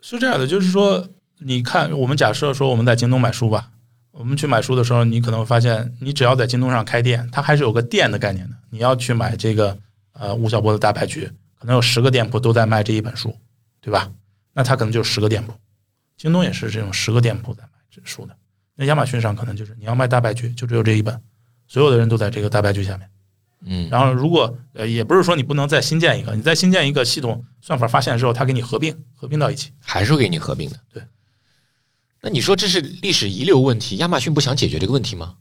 [0.00, 3.70] 是这样的，就是说，你看，我们假设说我们在京东买书吧，
[4.10, 8.56] 我们去买书的时候，你可能会发现，你只要在京东上开店，它还是有个店的概念的。
[8.70, 9.78] 你要去买这个
[10.12, 13.34] 呃吴晓波的大牌局，可能有十个店铺都在卖这一本书，
[13.80, 14.10] 对吧？
[14.52, 15.52] 那它可能就十个店铺。
[16.22, 18.36] 京东也是这种十个店铺在卖这书的。
[18.76, 21.20] 那亚马逊上可能就是你要卖大白局，就只有这一本，
[21.66, 23.08] 所有的人都在这个大白局下面。
[23.64, 29.72] 嗯，然后如果呃也不是说你不能再新建一个，你再新建一个系统算法发现之后，它给你合并合并到一起。
[29.80, 30.78] 还是会给你合并的。
[30.92, 31.02] 对，
[32.20, 35.34] 那你说这是历史遗留问题，亚马逊不想解决这个问题吗？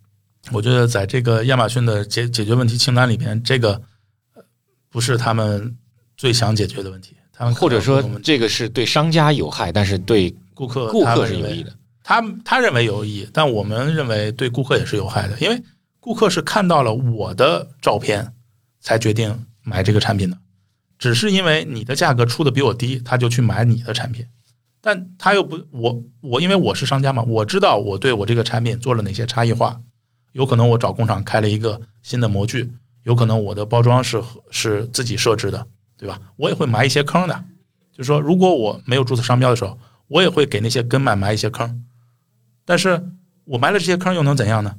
[0.52, 3.80] 我觉得在这个亚马逊的解解决问题清单里边，这个
[4.34, 4.44] 呃
[4.90, 5.78] 不是他们
[6.18, 7.16] 最想解决的问题。
[7.32, 11.74] 他们或者说我们这个是对商家有害，但是对顾客顾客他认为是有益的。
[12.04, 15.64] 他他认为有益，但我们认为对顾客也是有害的，因为
[16.00, 18.32] 顾客是看到了我的照片
[18.80, 20.38] 才决定买这个产品的，
[21.00, 24.24] 只是因为你的价格出的比我低，他就去买你的产品，
[24.82, 29.82] 但他又不我我因为我是商家嘛，我知道我对我这个产品做了哪些差异化，
[30.34, 32.72] 有可能我找工厂开了一个新的模具，
[33.04, 34.22] 有可能我的包装是
[34.52, 35.66] 是自己设置的，
[35.98, 36.20] 对吧？
[36.36, 37.44] 我也会埋一些坑的，
[37.96, 39.78] 就是说如果我没有注册商标的时候，
[40.12, 41.84] 我也会给那些跟卖埋一些坑。
[42.66, 43.10] 但是
[43.46, 44.76] 我埋了这些坑又能怎样呢？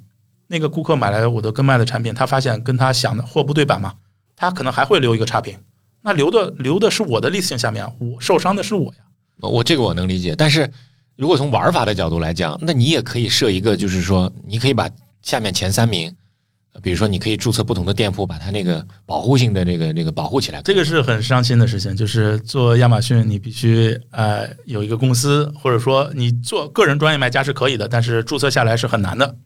[0.47, 3.95] 那个顾客买来我的跟卖的产品，他发现跟他想的货不对版嘛，
[4.37, 5.59] 他可能还会留一个差评。
[6.03, 9.01] 那留的留的是我的 listing 下面，我受伤的是我呀。
[9.41, 10.71] 我这个我能理解，但是
[11.17, 14.91] 如果从玩法的角度来讲，那你也可以设一个，就是说你可以把
[15.23, 16.15] 下面前三名，
[16.81, 20.63] 比如说你可以注册不同的店铺，把它那个保护性的这个这个保护起来。
[20.63, 29.37] 这个是很伤心的事情，就是做亚马逊，你必须呃有一个公司，或者说你做个人专业卖家是可以的，但是注册下来是很难的，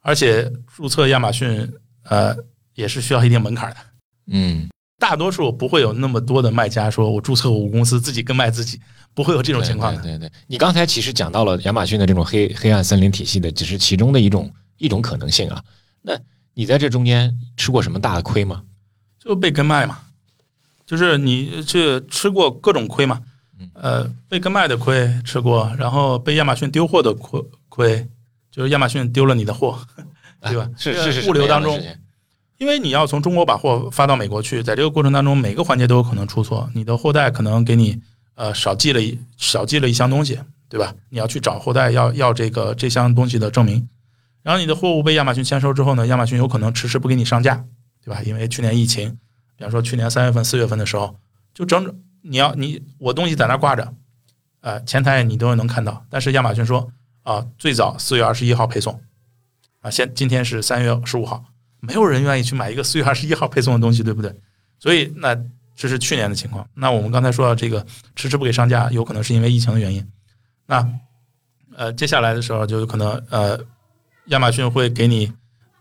[0.00, 1.70] 而且注册亚马逊
[2.04, 2.34] 呃
[2.74, 3.76] 也是需要一定门槛的。
[4.32, 8.80] 嗯，大多数不会有那么多的卖家说我注册我公司自己跟卖自己，
[9.14, 10.02] 不会有这种情况的。
[10.02, 15.62] 对对对，你刚才其实讲到了亚马逊的这种黑黑暗森林体系的，只是其中的一种一种可能性啊。
[16.02, 16.18] 那
[16.54, 18.62] 你在这中间吃过什么大的亏吗？
[19.18, 19.98] 就被跟卖嘛，
[20.86, 23.20] 就是你去吃过各种亏嘛，
[23.74, 28.08] 呃，被跟卖的亏吃过，然后被亚马逊丢货的亏亏，
[28.50, 29.78] 就是亚马逊丢了你的货，
[30.42, 30.68] 对吧？
[30.76, 31.78] 是是是，物流当中，
[32.56, 38.00] 因为你要从中国把货发到美国去，在这个过程当中，每个环节都有可能出错，你的货代可能给你
[38.34, 40.94] 呃少寄了一少寄了一箱东西，对吧？
[41.10, 43.86] 你要去找货代要要这个这箱东西的证明，
[44.42, 47.64] 然后你的货物被亚马逊签收之后呢，亚马逊有可能迟迟不给你上架。
[48.02, 48.22] 对吧？
[48.22, 49.10] 因为去年疫情，
[49.58, 51.14] 比方说去年三月份、四月份的时候，
[51.52, 53.92] 就整整你要你我东西在那挂着，
[54.62, 56.02] 呃，前台你都能看到。
[56.08, 56.90] 但是亚马逊说
[57.24, 58.98] 啊，最早四月二十一号配送，
[59.82, 61.44] 啊，现今天是三月十五号，
[61.80, 64.34] 没有人愿意去买一个 四月二十一号配送的东西，对不对？
[64.78, 65.36] 所以那
[65.76, 66.66] 这是去年的情况。
[66.72, 70.10] 那我们刚才说到这个迟迟不给上架，有可能是因为疫情的原因。
[70.64, 70.90] 那
[71.76, 73.60] 呃，接下来的时候就有可能呃，
[74.30, 75.32] 亚马逊会给你。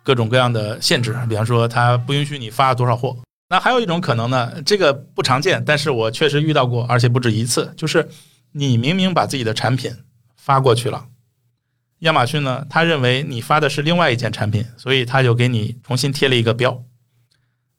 [0.01, 3.15] 各种各样的限制，比方说它不允许你发多少货。
[3.47, 7.71] 那还有一种可能呢，这个不常见，但是我确实遇到过，而且不止一次。
[7.77, 8.09] 就是
[8.53, 9.93] 你明明把自己的产品
[10.35, 11.05] 发过去了，
[11.99, 16.81] 亚马逊呢，他认为你发的是另外一件产品，所以他就给你重新贴了一个标。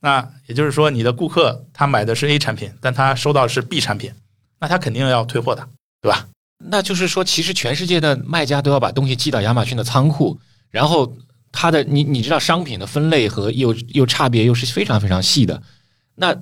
[0.00, 4.12] 那也就是说，你的顾客他买的是 A 产品，但他收到的是 B 产品，
[4.60, 5.66] 那他肯定要退货的，
[6.00, 6.28] 对吧？
[6.62, 10.38] 那就是说，其实全世界的卖家都要把东西寄到亚马逊的仓库，
[10.70, 11.16] 然后。
[11.52, 15.60] 它的你你知道商品的分类和又又差别又是非常非常细的，
[16.14, 16.32] 那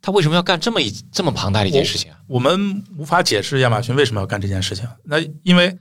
[0.00, 2.16] 他为什么要干这么一这么庞大的一件事情啊？
[2.26, 4.88] 我们无法解释亚马逊为什么要干这件事情。
[5.04, 5.78] 那因为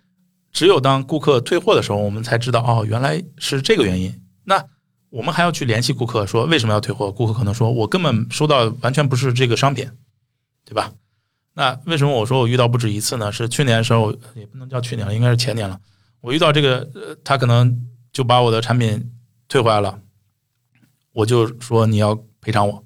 [0.52, 4.14] 只有当顾客退货的时候，我们才知道哦，原来是这个原因。
[4.44, 4.62] 那
[5.10, 7.10] 我们还要去联系顾客说为什么要退货？
[7.10, 9.90] 顾客可能说我根本收到完全不是这个商品，
[10.66, 10.92] 对吧？
[11.54, 13.32] 那为什么我说我遇到不止一次呢？
[13.32, 15.80] 是去年的时候也不能叫去年了，应该是前年了。
[16.26, 17.82] 我遇到这个，呃，他可能。
[18.16, 19.12] 就把我的产品
[19.50, 20.00] 退回来了，
[21.12, 22.82] 我就说你要赔偿我，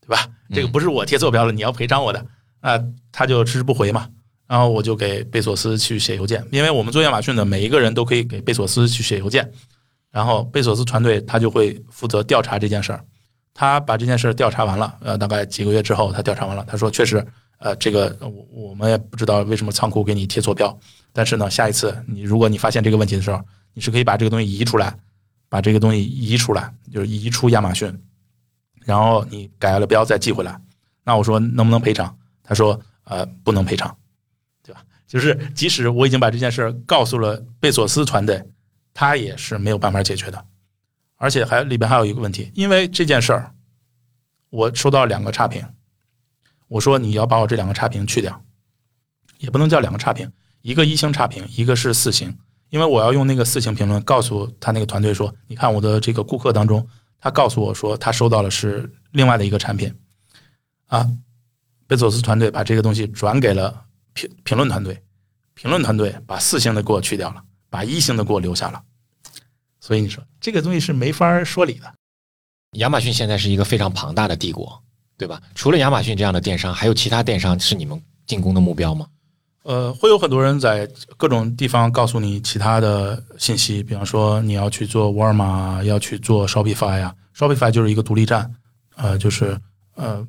[0.00, 0.26] 对吧？
[0.54, 2.26] 这个不是我贴错标了，你要赔偿我的
[2.62, 4.08] 那，他就迟迟不回嘛。
[4.46, 9.52] 然后我就给贝索斯去写邮件，因为我们做亚马逊的每一个人都可以给贝索斯去写邮件，
[10.10, 13.04] 然后贝索斯团队他就会负责调查这件事儿。
[13.52, 17.22] 他把这件事儿调查完了，呃，大概几个月之后他调查完了，他说确实，
[17.58, 20.76] 呃，这个我我们也不知道为什么仓库给你贴错标，
[21.12, 23.40] 但是呢，下一次你如果你发现这个问题的时候。
[23.74, 24.92] 你是可以把这个东西移出来，
[25.48, 27.96] 把这个东西移出来，就是移出亚马逊，
[28.84, 30.60] 然后你改了标再寄回来。
[31.04, 32.18] 那我说能不能赔偿？
[32.42, 33.96] 他说呃不能赔偿，
[34.64, 34.82] 对吧？
[35.06, 38.42] 就是即使我已经把这件事告诉了贝索斯团队，
[38.92, 40.44] 他也是没有办法解决的。
[41.14, 43.54] 而且还里边还有一个问题，因为这件事儿，
[44.50, 45.64] 我收到两个差评，
[46.68, 48.44] 我说你要把我这两个差评去掉，
[49.38, 50.30] 也不能叫两个差评，
[50.62, 52.38] 一个一星差评，一个是四星。
[52.70, 56.86] 因为我要用那个四星评论告诉他那个团队说，你看我的这个顾客当中，
[57.18, 59.94] 他告诉我说他收到的是另外的一个产品，
[60.86, 61.08] 啊，
[61.86, 65.02] 贝佐斯团队把这个东西转给了评评论团队，
[65.54, 68.82] 评论团队把四星的给我去掉了，把一星的给我留下了，
[69.80, 71.94] 所以你说这个东西是没法说理的。
[72.72, 74.84] 亚马逊现在是一个非常庞大的帝国，
[75.18, 75.42] 对吧？
[75.54, 79.06] 除了亚马逊这样的电商，还有其他电商是你们进攻的目标吗？
[79.64, 88.50] 呃，会有很多人在各种地方告诉你其他的信息，比方说你要去做沃尔玛，要去做 Shopify 呀，Shopify 就是一个独立站，
[88.96, 89.60] 呃，就是
[89.94, 90.26] 呃，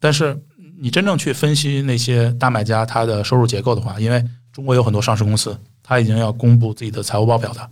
[0.00, 0.36] 但是
[0.80, 7.70] 你真正去分析那些大买家他的收入结构的话，因为中国有很多上市公司，他已经要公布自己的财务报表的，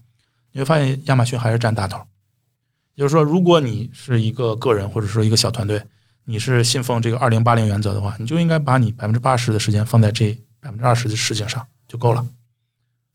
[0.53, 1.99] 你会发现亚马逊还是占大头。
[2.95, 5.83] 也就是说，如果你是一个个人或者说一个小团队，
[6.31, 10.39] 你是信奉这个二零八零原则的话，你就应该把你百分之八十的时间放在这。
[10.61, 12.27] 百分之二十的事情上就够了，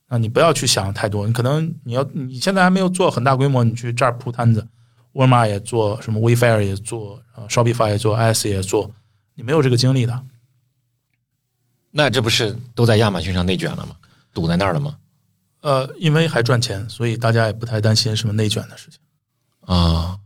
[0.07, 1.27] 那，你不要去想太多。
[1.27, 4.65] 你可能你要你现在还没有做很大规模，你去这儿铺摊子，
[5.11, 8.89] 沃尔玛也做，什么 Wayfair 也做，呃，Shopify 也做，IS 也做，
[9.35, 10.23] 你没有这个精力的。
[11.91, 13.97] 那这不是都在亚马逊上内卷了吗？
[14.33, 14.95] 堵在那儿了吗？
[15.59, 18.99] 呃，因为还赚钱，所以大家也不太担心什么内卷的事情。
[19.65, 20.17] 啊，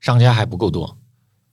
[0.00, 0.96] 商家还不够多。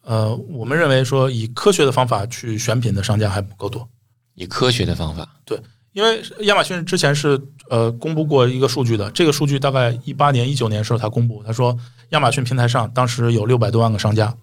[0.03, 3.87] 呃，我们认为说以科学的方法去选品的商家还不够多。
[4.35, 5.59] 以科学的方法，对，
[5.91, 7.39] 因为亚马逊之前是
[7.69, 11.43] 呃公布过一个数据的，这个数据大概一八年、一九年时候他公布。
[11.43, 11.77] 他说，
[12.09, 14.35] 亚马逊平台上当时有六百多万个商家，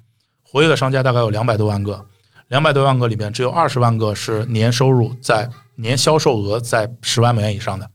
[0.43, 2.07] 活跃的商家大概有两百多万个，
[2.49, 7.91] 两百多万个里面只有二十万个是年收入在年销售额在十万美元以上的，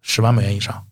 [0.00, 0.86] 十万美元以上，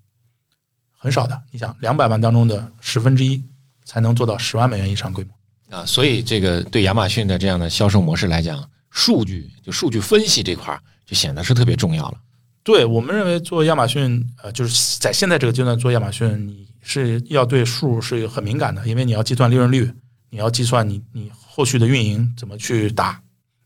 [0.98, 1.40] 很少的。
[1.52, 3.42] 你想，两百万当中的十分之一
[3.84, 5.32] 才能做到十万美元以上规模
[5.72, 8.68] 啊，所以这个对亚马逊的这样的销售模式来讲。
[8.94, 12.18] 数据就数据分析这块儿就显得是特别重要了。
[12.62, 19.90] 对我们认为做亚马逊，呃，就是在现在这个阶段做亚马逊，你是要对数是很敏感的，因为你要计算利润率，
[20.28, 23.18] 你要计算你你后续的运营怎么去打，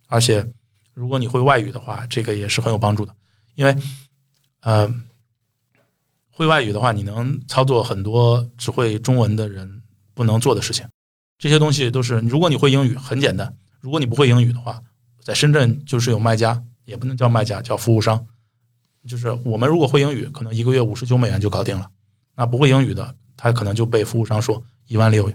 [0.06, 0.46] 而且
[0.94, 3.12] 如果你会外语的话，这个也是很有帮助的，
[3.56, 3.76] 因为
[4.60, 4.88] 呃，
[6.30, 9.82] 会外语的话，你能操作很多只会中文的人
[10.14, 10.86] 不能做的事情，
[11.38, 14.82] 这些东西都是如果你会英语很简单，如果你不会英语的话，
[15.22, 18.26] 在深圳就是有卖家，也不能叫卖家，叫服务商。
[19.06, 21.90] 就是我们如果会英语，可能一个月五十九美元就搞定了。
[22.34, 25.32] 那不会英语的，他可能就被服务商说一万六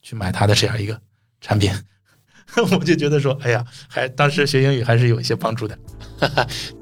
[0.00, 1.00] 去买他的这样一个
[1.40, 1.70] 产品。
[2.72, 5.78] 我就觉得说，哎呀，还当时学英语还是有一些帮助的。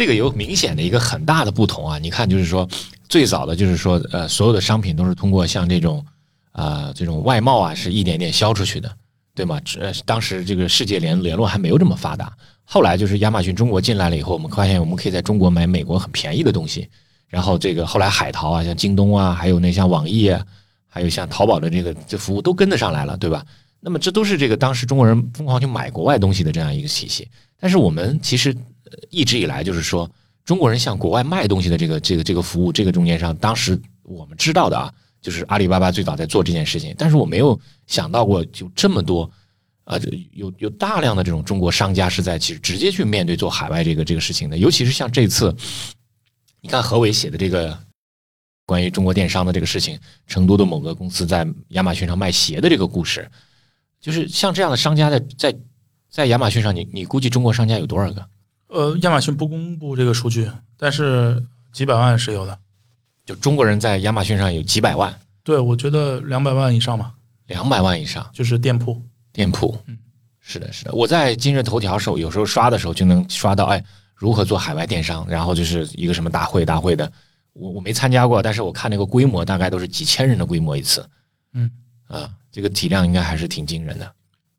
[0.00, 1.98] 这个有明显的一个很大的不同啊！
[1.98, 2.66] 你看，就是说。
[3.06, 6.02] 最早的就是说，呃，所有的商品都是通过像这种，
[6.52, 8.90] 啊，这种外贸啊，是一点点销出去的，
[9.34, 9.60] 对吗？
[9.78, 12.32] 呃，当时这个世界联联络还没有这么发达。
[12.64, 16.88] 后来就是亚马逊中国进来了以后，我们发现我们可以在中国买美国很便宜的东西。
[17.28, 20.42] 然后这个后来海淘啊，像京东啊，还有那像网易啊，
[20.88, 23.44] 还有像淘宝的这个这服务都跟得上来了，对吧？
[23.80, 27.28] 那么这都是这个当时中国人疯狂去买国外东西的这样一个体系。
[27.58, 28.56] 但是我们其实
[29.10, 30.10] 一直以来就是说。
[30.42, 39.30] 中国人向国外卖东西的这个这个这个服务，这个中间商，当时我们知道的啊，就是阿里巴巴最早在做这件事情，但是我没有想到过，就这么多，
[39.84, 39.96] 啊，
[40.32, 45.54] 有有大量的这种中国商家是在其实直接去面对做海外这个这个事情的，尤其是像这次，
[46.60, 47.78] 你看何伟写的这个
[48.66, 53.30] 关于中国电商的这个事情，成都的某个公司在亚马逊上卖鞋的这个故事，
[54.00, 55.56] 就是像这样的商家在在
[56.08, 58.26] 在亚马逊上，你你估计中国商家有多少个？
[58.70, 62.58] 呃，亚马逊不公布这个数据，但是几百万是有的。
[63.26, 65.12] 就中国人在亚马逊上有几百万？
[65.42, 67.12] 对，我觉得两百万以上吧。
[67.46, 69.02] 两百万以上，就是店铺。
[69.32, 69.98] 店铺，嗯，
[70.38, 70.92] 是的，是的。
[70.92, 75.26] 我在今日头条时候，有时候刷的时候就能刷到，哎，如何做海外电商？
[75.28, 77.10] 然后就是一个什么大会，大会的，
[77.52, 81.04] 我我没参加过，但是我看那个规模，大概都是几千人的规模一次。
[81.54, 81.70] 嗯，
[82.06, 84.14] 啊，这个体量应该还是挺惊人的。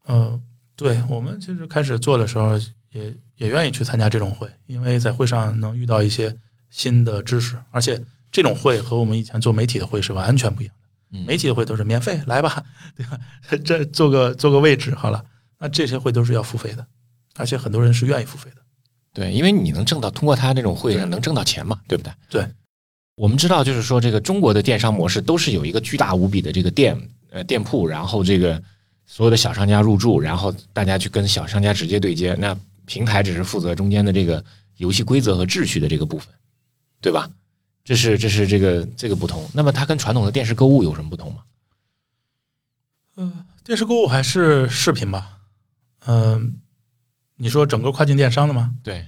[0.08, 0.42] 嗯，
[0.76, 2.58] 对我们其实开始做的时候
[2.92, 3.14] 也。
[3.38, 6.38] 也愿意去参加这种会，因为在会上能遇到一些
[6.70, 8.00] 新的知识，而且
[8.32, 10.76] 这种会和我们以前做媒体的会是完全不一样
[11.12, 11.20] 的。
[11.26, 12.64] 媒体的会都是免费，来吧，
[12.96, 13.20] 对吧？
[13.66, 15.26] 这做个做个位置好了。
[15.58, 16.86] 那这些会都是要付费的，
[17.36, 18.58] 而且很多人是愿意付费的。
[19.12, 22.14] 对，因为你能挣到通过他这种会能挣到钱嘛，对不对？
[22.30, 22.48] 对，
[23.16, 26.96] 我们知道，就是说这个中国的电商模式都是有一个巨大无比的这个店
[27.32, 28.62] 呃店铺，然后这个
[29.08, 32.36] 所有的小商家入驻，然后大家去跟小商家直接对接。
[32.36, 32.56] 那
[32.92, 34.44] 平台只是负责中间的这个
[34.76, 36.28] 游戏规则和秩序的这个部分，
[37.00, 37.30] 对吧？
[37.86, 39.50] 这是这是这个这个不同。
[39.54, 41.42] 那么它跟传统的电视购物有什么不同吗？
[43.16, 45.38] 嗯，电视购物还是视频吧。
[46.06, 46.60] 嗯，
[47.38, 48.76] 你说整个跨境电商的吗？
[48.84, 49.08] 对，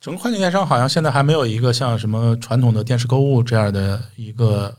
[0.00, 4.76] 整个跨境电商好像现在还没有一个像什么传统的电视购物这样的一个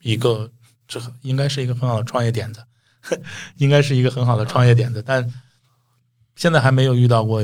[0.00, 0.50] 一个，
[0.88, 2.64] 这应该是一个很好的创业点子，
[3.58, 5.32] 应该是一个很好的创业点子，但。
[6.34, 7.42] 现在还没有遇到过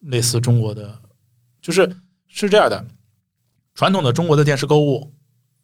[0.00, 1.00] 类似中国的，
[1.60, 1.96] 就是
[2.26, 2.84] 是这样的，
[3.74, 5.14] 传统的中国的电视购物，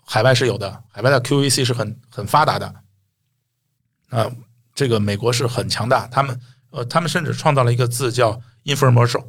[0.04, 2.74] 海外是有的，海外的 QVC 是很很发达的，
[4.10, 4.30] 啊，
[4.74, 6.40] 这个美国是很强大，他们
[6.70, 9.24] 呃，他们甚至创造了一个字叫 infomercial，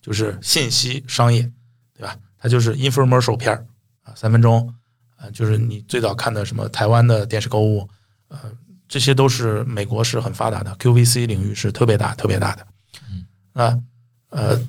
[0.00, 1.42] 就是信息商业，
[1.94, 2.16] 对吧？
[2.38, 3.66] 它就是 infomercial 片儿
[4.02, 4.74] 啊，三分钟，
[5.16, 7.88] 啊，就是你最早看的什么台湾的电视购物，
[8.28, 8.38] 呃。
[8.90, 12.66] 这些都是美国是很发达的，QVC 领域是特别大、特别大的。
[13.08, 13.78] 嗯啊
[14.30, 14.60] 呃，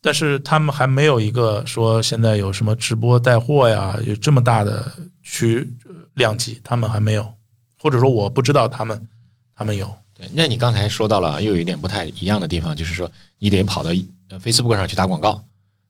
[0.00, 4.92] 但是他们还没有一个说现在有什么直播带货呀，有这么大的
[5.24, 5.68] 区
[6.14, 7.34] 量级，他们还没有，
[7.76, 9.08] 或者说我不知道他们
[9.56, 9.92] 他们有。
[10.14, 13.90] 对，那你刚才说到了，又有一点不太一样的地方，就是说你得跑到
[14.38, 15.44] Facebook 上去打广告，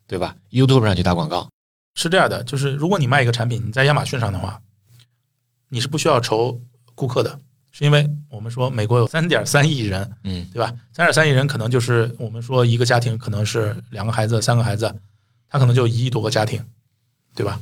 [0.07, 1.47] 对吧？YouTube 上去打广告
[1.95, 4.62] 是这样的，就是如果你卖一个产品，你在亚马逊上的话，
[5.68, 6.59] 你是不需要筹。
[7.01, 7.40] 顾客的
[7.70, 10.70] 是因为我们说美国有三点三亿人，嗯，对吧？
[10.92, 14.94] 三点三亿人可能就是我们说一个家庭可能是两个孩子、三个孩子，
[15.48, 16.62] 他可能就一亿多个家庭，
[17.34, 17.59] 对吧？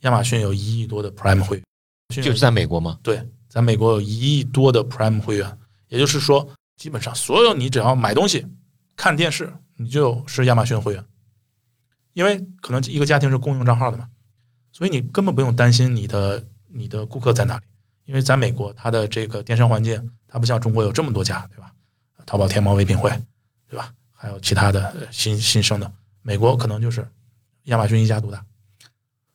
[0.00, 2.98] 亚马逊有一亿多的 Prime 会员，就是在美国吗？
[3.04, 5.58] 对，在美国有一亿多的 Prime 会员，
[5.88, 8.44] 也就是说，基本上所有你只要买东西、
[8.96, 11.04] 看电视，你就是亚马逊会员，
[12.14, 14.08] 因为可能一个家庭是共用账号的嘛，
[14.72, 17.62] 所以你根本不用担心你的你的顾客在哪里。
[18.06, 21.70] 因为在美国，它的这个电商环境，它不像中国有这么多家，对吧？
[22.24, 23.10] 淘宝、天猫、唯品会，
[23.68, 23.92] 对吧？
[24.12, 25.92] 还有其他的新新生的，
[26.22, 27.06] 美国可能就是
[27.64, 28.44] 亚马逊一家独大。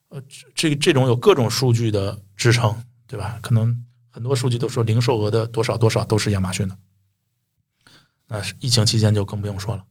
[0.10, 0.22] 呃，
[0.56, 2.76] 这这种有各种数据的支撑，
[3.08, 3.40] 对吧？
[3.42, 6.78] 可能很多数据都说零售额的多少多少都是亚马逊的。
[8.28, 9.84] 那疫情期间就更不用说了。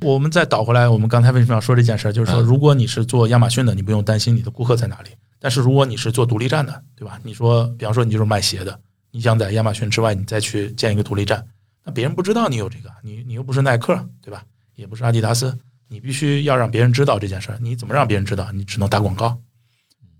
[0.00, 2.12] 我们再倒回来，我们刚才为什么要说这件事儿？
[2.12, 5.10] 就是说，如果你是做亚马逊的，你不用担心你的顾客在哪里；
[5.40, 7.18] 但是如果你是做独立站的，对吧？
[7.24, 8.78] 你说，比方说你就是卖鞋的，
[9.10, 11.44] 你想在亚马逊之外，你再去建一个独立站，
[11.82, 14.44] 那别人不知道你有这个，你你又不是耐克，对吧？
[14.74, 17.58] 也不是阿迪达斯，你必须要让别人知道这件事儿。
[17.60, 18.52] 你怎么让别人知道？
[18.52, 19.40] 你只能打广告。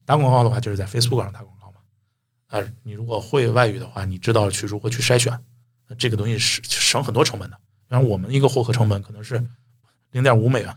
[0.05, 1.79] 打广告的话，就是在 Facebook 上打广告嘛。
[2.49, 5.39] 啊，你如果会外语的话，你知道去如何去筛选，
[5.87, 7.57] 那这个东西是省很多成本的。
[7.89, 9.45] 然后我们一个获客成本可能是。
[10.13, 10.77] 零点五美元，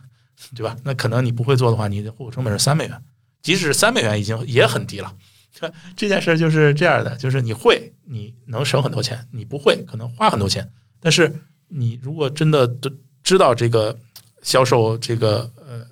[0.55, 0.77] 对吧？
[0.83, 3.03] 那可能你不会做的话，你的获客成本是三美元。
[3.43, 5.13] 即使三美元已经也很低了。
[5.95, 10.67] 这件事就是这样的，就是你会，你能省很多钱；你不会，可能花很多钱。
[10.99, 11.33] 但是
[11.67, 12.89] 你如果真的都
[13.23, 13.97] 知道这个
[14.41, 15.85] 销售，这个呃，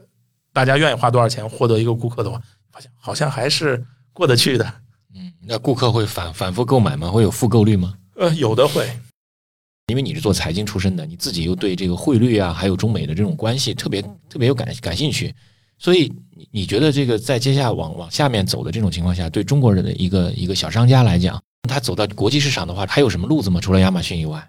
[0.52, 2.42] 大家愿意花多少钱获得一个顾客的话，
[2.72, 3.82] 发现好像还是
[4.12, 4.74] 过得去的。
[5.14, 7.10] 嗯，那顾客会反反复购买吗？
[7.10, 7.96] 会有复购率吗？
[8.16, 8.90] 呃，有的会。
[9.88, 15.34] 因为你是做财经出身的，你自己又对这个汇率啊，还有中美的这种关系特别特别有感感兴趣，
[15.82, 16.14] 所以
[16.52, 23.60] 你觉得这个在接下来往往下面走的这种情况下，对中国人的一个一个小商家来讲，他走到国际市场的话，还有什么路子吗？
[23.60, 24.48] 除了亚马逊以外？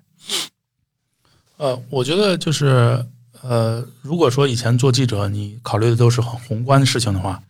[1.57, 3.03] 呃，我觉得就是
[3.41, 7.43] 呃，如果说以前做记者，你考虑的都是很宏观的事情的话，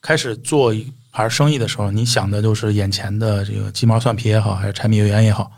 [0.00, 5.52] 开始做一盘生意的时候，你想的都是眼前的这个鸡毛蒜皮也好，还是柴米油盐也好。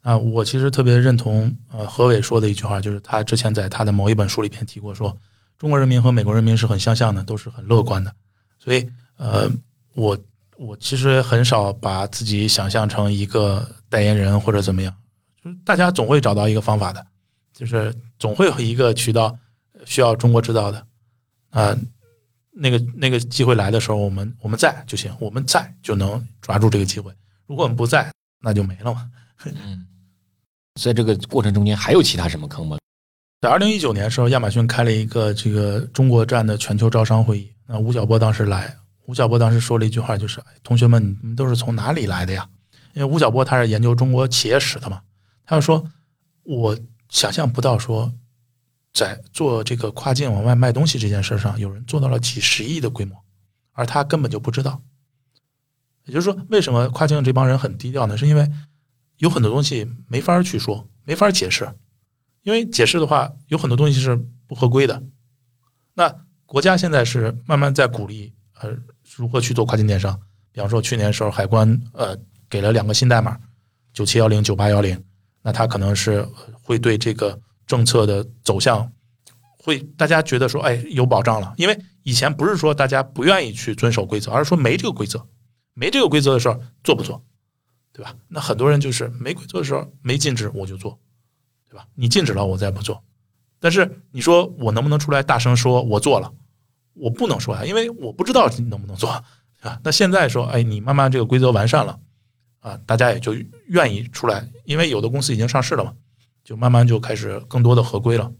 [0.00, 5.14] 啊，我其实特别认同呃何伟说的一句话，就是他之前在他的某一本书里边提过，说
[5.58, 8.14] 中国人民和美国人民是很相像的，都是很乐观的。
[8.58, 9.50] 所以呃，
[9.94, 10.16] 我
[10.56, 14.94] 我其实很少把自己想象成一个代言人或者怎么样，
[15.42, 17.04] 就是大家总会找到一个方法的，
[17.52, 19.36] 就是总会有一个渠道
[19.84, 20.86] 需要中国制造的
[21.50, 21.76] 啊，
[22.52, 27.12] 那个那个机会来的时候，我们我们在就行，我们在就能抓住这个机会。
[27.46, 29.10] 如果我们不在，那就没了嘛。
[29.44, 29.84] 嗯。
[30.80, 32.78] 在这个过程中间还有其他什么坑吗？
[33.40, 37.52] 在二零一九年的时候，亚马逊开了一个这个中国站的全球招商会议。
[37.66, 38.76] 那吴晓波当时来，
[39.06, 42.48] 吴晓波当时说了一句话，就是：“同学们，你们都是从哪里来的呀？”
[42.94, 45.02] 因为吴晓波他是研究中国企业史的嘛，
[45.44, 45.88] 他就说
[46.42, 46.76] ：“我
[47.08, 48.12] 想象不到说，
[48.92, 53.16] 在做这个跨境往外卖东西这件事上，有人做到了几十亿的规模，
[53.70, 54.82] 而他根本就不知道。”
[56.06, 58.16] 也就是说，为什么跨境这帮人很低调呢？
[58.16, 58.50] 是因为。
[59.18, 61.68] 有很多东西没法去说，没法解释，
[62.48, 65.02] 因为解释的话，有很多东西是不合规的。
[65.92, 66.10] 那
[66.46, 68.74] 国家现在是慢慢在鼓励，呃，
[69.16, 70.18] 如何去做跨境电商。
[70.50, 72.16] 比方说，去年的时候海关呃
[72.48, 73.38] 给了两个新代码，
[73.92, 74.98] 九七幺零、九八幺零，
[75.42, 76.26] 那它可能是
[76.62, 78.90] 会对这个政策的走向，
[79.58, 81.52] 会大家觉得说，哎，有保障了。
[81.58, 85.22] 因为以前不是说大家不愿意去遵守规则，而是说没这个规则，
[85.74, 87.22] 没这个规则的时候做不做？
[87.92, 88.14] 对吧？
[88.26, 90.98] 那很多人就是没规则的时候没禁止我就做，
[91.68, 91.86] 对吧？
[91.94, 93.02] 你禁止了我再不做，
[93.60, 96.32] 但是你说我能不能出来大声说我做了？
[96.94, 99.08] 我不能说呀，因为我不知道你能不能做，
[99.60, 99.78] 啊。
[99.84, 101.98] 那现在说，哎，你慢慢这个规则完善了，
[102.60, 103.34] 啊，大家也就
[103.68, 105.92] 愿意出来，因为有的公司已经上市了嘛，
[106.42, 108.32] 就慢慢就开始更多的合规了。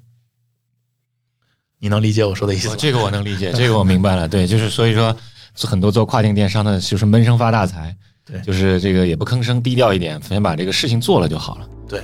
[1.78, 2.74] 你能理解我说的意思吗？
[2.76, 4.26] 这个我能理解，这个我明白了。
[4.26, 5.16] 对，就是所以说，
[5.62, 7.96] 很多做跨境电商的，就是闷声发大财。
[8.24, 11.68] 对，就是这个也不吭声，低调一点，先把这个事情做了就好了。
[11.88, 12.02] 对。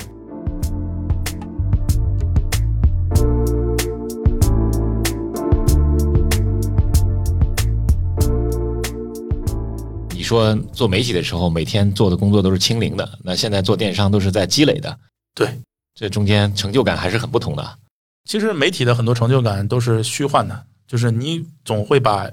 [10.25, 14.99] 说做媒体的时候，每天做的工作都是清零的，那现在做电商都是在积累的。
[15.35, 15.49] 对，
[15.95, 17.79] 这中间成就感还是很不同的。
[18.25, 22.29] 其实媒体的很多成就感都是虚幻的，就是你总会把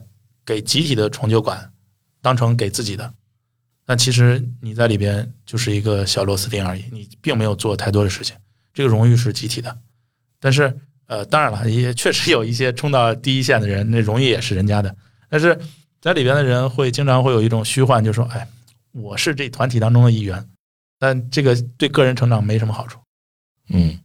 [0.46, 1.72] 给集体的成就感
[2.22, 3.14] 当成给自己的。
[3.86, 8.36] 但其实你在里边就是一个小螺丝钉而已，你并没有做太多的事情。
[8.74, 9.78] 这个荣誉是集体的，
[10.40, 10.74] 但是
[11.08, 14.96] 呃，当然了，也确实有一些冲到第一线的人，那荣誉也是人家的。
[15.28, 15.60] 但是
[16.02, 18.48] 在里边的人会经常会有一种虚幻，就说：“哎，
[18.92, 20.44] 我是这团体当中的一员。”
[21.00, 23.00] 但这个对个人成长没什么好处。
[23.70, 24.00] 嗯，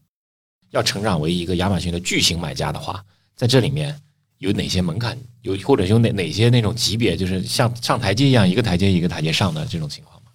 [0.70, 3.02] 要成长为一个亚马逊的巨型买家的话，
[3.34, 3.98] 在这里面。
[4.38, 5.16] 有哪些门槛？
[5.40, 10.30] 有或者有哪哪些那种级别，就是像上台阶一样，一个台阶一个台阶上的这种情况吗？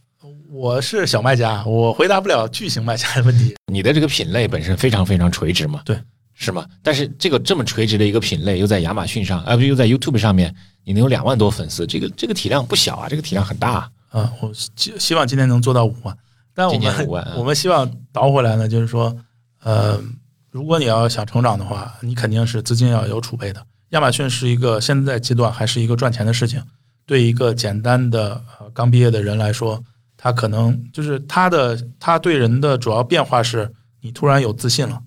[0.50, 3.54] 我是小卖家，我回答不了巨型卖家的问题。
[3.72, 5.84] 你的这个品类本身非常非常垂直嘛？
[5.86, 5.96] 对，
[6.34, 6.68] 是吗？
[6.82, 10.52] 但是这个这么垂直的一个品类，又在亚马逊上，呃不又在 YouTube 上面，
[10.84, 14.32] 你能有两万多粉丝，这个这个体量不小啊，这个体量很大啊。
[14.42, 16.18] 我希希望今天能做到五万，
[16.54, 17.08] 但我们
[17.38, 19.16] 我们希望倒回来呢，就是说，
[19.64, 20.02] 呃，
[20.50, 23.66] 如果你要想成长的话，你肯定是资金要有储备的。
[23.90, 26.64] 亚马逊是一个现在阶段还是一个赚钱的事情。
[27.06, 29.84] 对一个简单的呃刚毕业的人来说，
[30.16, 33.70] 他可能就是他的他对人的主要变化是，
[34.00, 35.02] 你突然有自信了，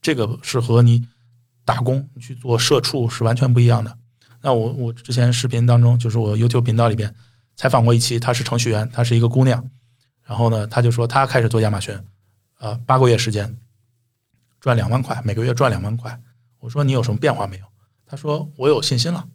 [0.00, 1.06] 这个是和你
[1.64, 3.94] 打工去做社畜是完全不一样的。
[4.44, 7.12] 那我我之前视频当中，就是我 YouTube 频道里边
[7.56, 9.70] 采访过一期，她是程序员，她是一个姑娘，
[10.22, 11.98] 然后呢，她就说她开始做亚马逊，
[12.58, 13.56] 呃，八个月时间
[14.60, 16.20] 赚两万块，每个月赚两万块。
[16.60, 17.64] 我说你有什么变化没有？
[18.04, 19.26] 她说我有信心了，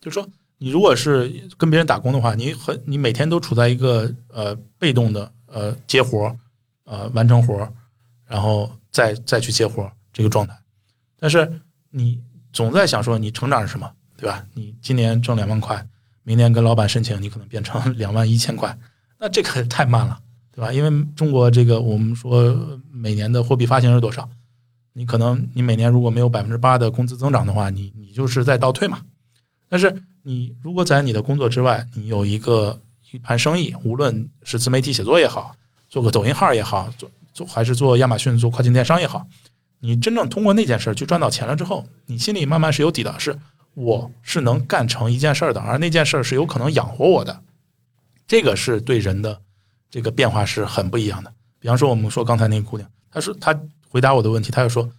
[0.00, 0.26] 就说。
[0.58, 6.36] 你如果是跟别人打工的话，你很你每天都处在一个呃被动的呃接活儿
[6.84, 7.72] 呃完成活儿
[8.24, 10.56] 然后再再去接活儿这个状态。
[11.18, 11.60] 但是
[11.90, 13.92] 你总在想说你成长是什么，
[14.22, 14.46] 对吧？
[14.54, 15.84] 你今年挣两万块，
[16.22, 18.78] 明年跟老板申请，你可能变成 两万一千块，
[19.18, 20.16] 那这个太慢了，
[20.52, 20.72] 对吧？
[20.72, 22.56] 因为中国这个我们说
[22.92, 24.28] 每年的货币发行是多少？
[24.92, 29.00] 你可能你每年如果没有百分之八的工资增长的话，你你就是在倒退嘛。
[29.68, 29.92] 但是
[30.22, 35.56] 你如果在你的工作之外，你有一个一盘生意，无论是自媒体写作也好，
[35.88, 39.26] 做个抖音号也好，做做还是做亚马逊做跨境电商也好，
[39.80, 43.36] 你真正通过那件事去赚到钱了之后，你心里慢慢是有底的，是
[43.74, 47.42] 我是能干成一件事儿的，而那件事儿是有可能养活我的，
[48.26, 49.40] 这个是对人的
[49.90, 51.32] 这个变化是很不一样的。
[51.58, 53.58] 比方说，我们说刚才那个姑娘，她说她
[53.88, 54.90] 回答我的问题，她就说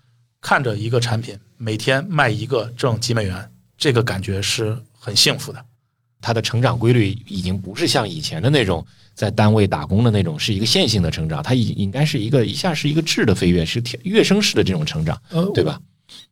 [0.42, 4.78] 看着一个产品每天卖一个挣几美元，这个感觉是。
[5.06, 5.62] 很幸福的，
[6.22, 15.22] 他的成长规律已经不是像以前的那种在单位打工的那种，是一个线性的成长，他应应该是一个一下是一个质的飞跃，是跃升式的这种成长，
[15.54, 15.78] 对吧？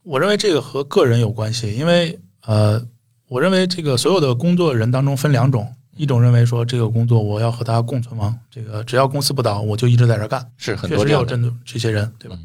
[0.04, 2.82] 我认为这个和个人有关系，因为呃，
[3.28, 12.38] 我认为这个所有的工作人当中分两种，一种认为说这个工作我要和他共存亡，这个只要公司不倒，我就一直在这干，是很多这样的这些人，对吧？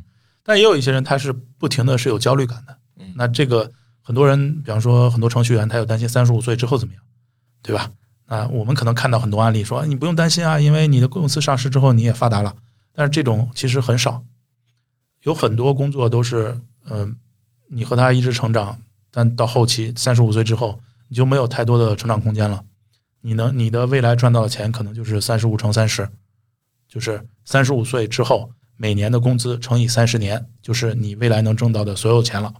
[0.42, 2.76] 但也有一些人他是不停的是有焦虑感的，
[3.14, 3.70] 那这个。
[4.06, 7.02] 很多人，比方说很多程序员，他有担心三十五岁之后怎么样，
[7.60, 7.90] 对吧？
[8.26, 12.54] 啊，我们可能看到很多案例，说你不用担心啊，因为你的公司上市之后你也发达了。
[12.94, 14.22] 但是这种其实很少，
[15.24, 16.56] 有很多工作都是，
[16.88, 17.16] 嗯，
[17.68, 18.78] 你和他一直成长，
[19.16, 22.62] 但到后期三十五岁之后，你就没有太多的成长空间了。
[23.22, 26.06] 你能你的未来赚到的钱可能就是三十五乘三十，
[26.86, 32.52] 就是三十五岁之后每年的工资乘以三十年，就是你未来能挣到的所有钱了，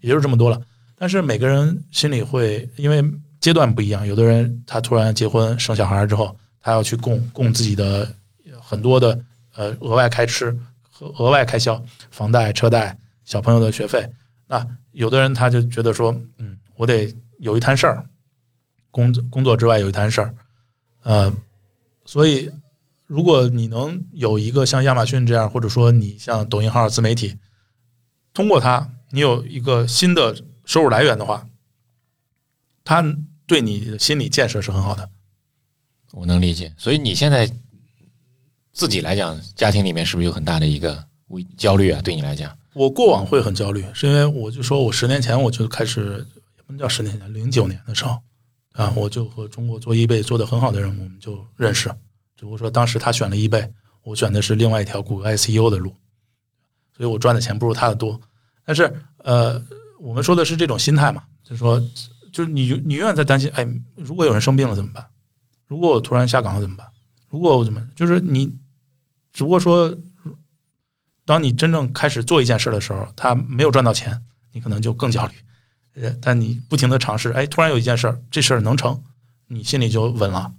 [0.00, 0.62] 也就是这么多了。
[0.96, 3.02] 但是每个人心里会因为
[3.40, 8.08] 阶段不一样，有的人他突然结婚生小孩之后，他要去供供自己的
[8.62, 9.20] 很多的
[9.56, 10.56] 呃额外开支
[10.88, 14.08] 和额外开销，房贷、车贷、小朋友的学费。
[14.46, 14.64] 那
[14.96, 18.08] 有的人他就觉得说，嗯，我得有一摊事儿，
[18.90, 20.34] 工作工作之外有一摊事儿，
[21.02, 21.32] 呃，
[22.04, 22.50] 所以
[23.06, 27.36] 如果你能有一个像亚马逊这样，或者说你像抖音号自媒体，
[28.32, 30.34] 通过它，你有一个新的。
[30.66, 31.48] 收入来源的话，
[32.82, 33.00] 他
[33.46, 35.08] 对你心理建设是很好的。
[36.10, 37.48] 我能理解，所以你现在
[38.72, 41.06] 自己来讲，家庭里面是不是有很大的一个
[41.56, 42.02] 焦虑啊？
[42.02, 46.24] 对你来讲，我过往会很焦虑，是因为我就说我十年前我就开始，
[46.56, 48.20] 也不能叫十年前，零九年的时候
[48.72, 51.88] 啊，我就和中国做易贝做的很好的人，我们就认识。
[52.36, 53.66] 只不过说当时他选了易贝，
[54.02, 55.94] 我选的是另外一条谷歌 ICO 的路，
[56.94, 58.20] 所以我赚的钱不如他的多。
[58.64, 59.64] 但是呃。
[59.98, 61.80] 我们说的是这种心态嘛，就是说，
[62.30, 63.66] 就是你你永远在担心，哎，
[63.96, 65.04] 如果有人生病了怎么办？
[65.66, 66.86] 如果我突然下岗了怎么办？
[67.30, 68.54] 如果我怎么，就是你，
[69.32, 69.88] 只不过说，
[71.26, 74.18] 当你真正开始做一件事的时候，他没有赚到钱，
[74.52, 75.34] 你可能就更焦虑。
[76.00, 79.02] 呃，但你不停的尝试，哎，突然有一件事儿，这事儿能成，
[79.48, 80.50] 你心里就稳了，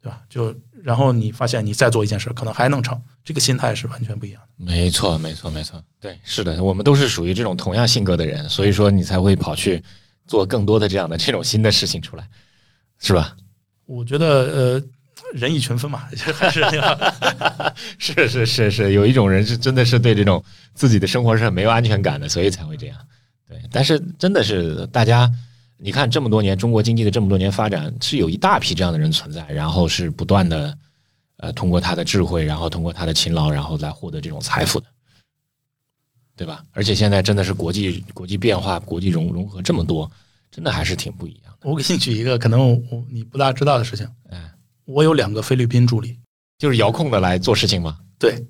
[0.00, 0.22] 对吧？
[0.30, 0.56] 就。
[0.84, 4.64] 然后你发现你再做一件事，可能还能成，这个心态是完全不一样的。
[4.64, 9.82] 没错，没错，没错，对，是的，我们都是属于这种同样性格的人，所以说你才会跑去
[10.28, 12.28] 做更多的这样的这种新的事情出来，
[13.00, 13.36] 是吧？
[13.86, 14.82] 我觉得，呃，
[15.34, 16.64] 人以群分嘛， 还是
[17.98, 20.42] 是是是是，有一种人是真的是对这种
[20.74, 22.96] 自己的生活是很没有安全感的，所以才会这样。
[23.48, 25.30] 对，但是真的是大家。
[25.78, 30.74] 你看这么多年，中国经济的这么多年发展，是有一大批这样的人存在，然后是不断的，
[31.36, 34.86] 呃，通过他的智慧，然后通过他的勤劳，然后来获得这种财富的，
[36.34, 36.64] 对吧？
[36.72, 40.10] 而且现在真的是国际国际变化、国际融融合这么多，
[40.50, 41.68] 真的还是挺不一样的。
[41.68, 44.50] 我给你举一个可能我你不大知道的事情，哎，
[44.86, 46.18] 我有两个菲律宾助理，
[46.58, 47.98] 就是遥控的来做事情吗？
[48.18, 48.42] 对，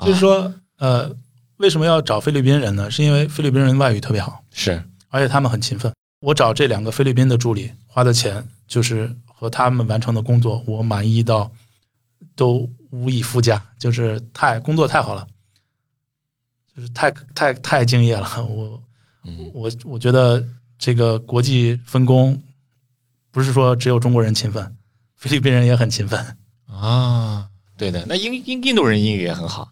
[0.00, 1.14] 就是说，呃，
[1.56, 2.90] 为什么要找菲律宾人呢？
[2.90, 5.92] 是因为菲律宾人外语特别好，是，而且他们很勤奋。
[6.20, 11.50] 我找这两个菲律宾的助理花的钱，就是和他们完成的工作，我满意到
[12.36, 15.26] 都无以复加，就是太工作太好了，
[16.76, 18.44] 就是太太太敬业了。
[18.44, 18.82] 我
[19.54, 20.46] 我我觉得
[20.78, 22.38] 这个国际分工
[23.30, 24.76] 不是说只有中国人勤奋，
[25.20, 26.18] 菲律宾人也很勤奋。
[26.66, 27.46] 啊，
[27.76, 29.70] 对的，那印印印度人英语也很好。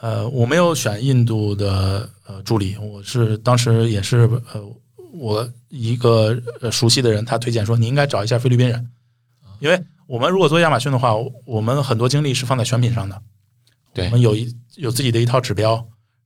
[0.00, 4.60] 呃，我没有选印度的呃助理，我是当时也是呃
[5.12, 8.90] 我一个呃熟悉的人，他推荐说你应该找一下菲律宾人，
[9.60, 13.22] 因为我们如果做亚马逊的话，我们很多精力是放在选品上的，
[13.94, 15.74] 对我们有一有自己的一套指标，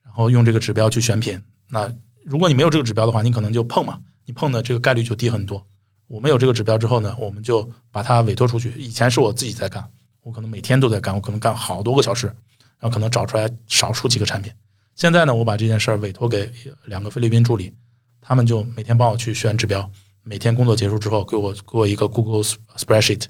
[0.03, 1.39] 然后用这个指标去选品。
[1.69, 1.93] 那
[2.25, 5.67] 如果你没有这个指标的话，你可能就碰嘛，你碰的这个概率就低很多。
[6.13, 8.71] 我们有这个指标之后呢，我们就把它委托出去。
[8.73, 9.83] 以前是我自己在干，
[10.21, 12.27] 我可能每天都在干，我可能干好多个小时，
[12.79, 14.53] 然后可能找出来少数几个产品。
[14.95, 16.53] 现在呢，我把这件事儿委托给
[16.85, 17.73] 两个菲律宾助理，
[18.21, 19.91] 他们就每天帮我去选指标，
[20.23, 22.43] 每天工作结束之后给我给我一个 Google
[22.77, 23.25] spreadsheet，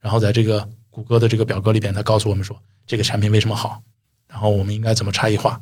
[0.00, 3.82] 然后在这个谷歌的这个表格里边，他告诉我们说这个产品为什么好，
[4.26, 5.60] 然后我们应该怎么差异化，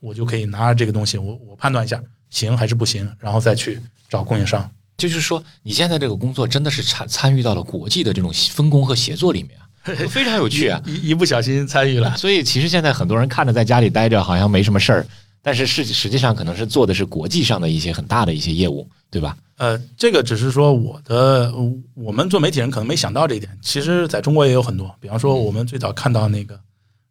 [0.00, 1.98] 我就可以拿着这个东西，我我判断一下
[2.28, 3.80] 行还是不行，然后再去
[4.10, 4.70] 找供应商。
[4.96, 9.66] 就是说，你现在这个工作真的是参参与到了国际的这种分工和协作里面啊，
[10.08, 10.80] 非常有趣啊。
[10.86, 15.06] 一一不小心参与了， 所以其实现在很多人看着在家里待着好像没什么事儿，
[15.42, 19.36] 但是实实际上可能是做的是国际上的一些很大的一些业务，对吧？
[19.56, 21.52] 呃，这个只是说我的，
[21.94, 23.56] 我们做媒体人可能没想到这一点。
[23.62, 26.58] 其实在中国也有很多，比方说我们最早看到那个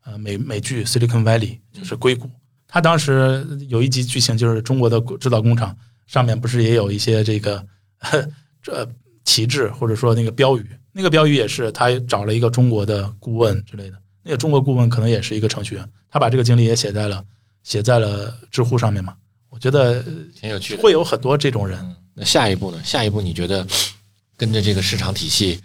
[0.05, 1.39] 呃美美剧《Silicon Valley》，
[1.71, 2.29] 就是硅谷，
[2.67, 5.73] 它当时有一集剧情就是中国的制造工厂
[6.05, 7.65] 上面不是也有一些这个
[8.61, 8.89] 这
[9.25, 17.23] 旗帜或者说那个标语，那个标语也是他找了一个中国的顾问之类的，那个中国顾问可能也是一个程序员，他把这个经历也写在了
[17.63, 19.15] 写在了知乎上面嘛。
[19.49, 20.03] 我觉得
[20.35, 20.75] 挺有趣。
[20.75, 21.79] 会有很多这种人。
[21.79, 22.83] 嗯，那下一步呢？
[22.83, 23.65] 下一步你觉得
[24.35, 25.61] 跟着这个市场体系，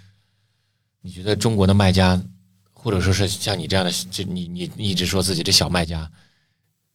[1.01, 2.23] 你觉得中国的卖家，
[2.73, 6.09] 或者说是像你这样的，就你你你一直说自己这小卖家，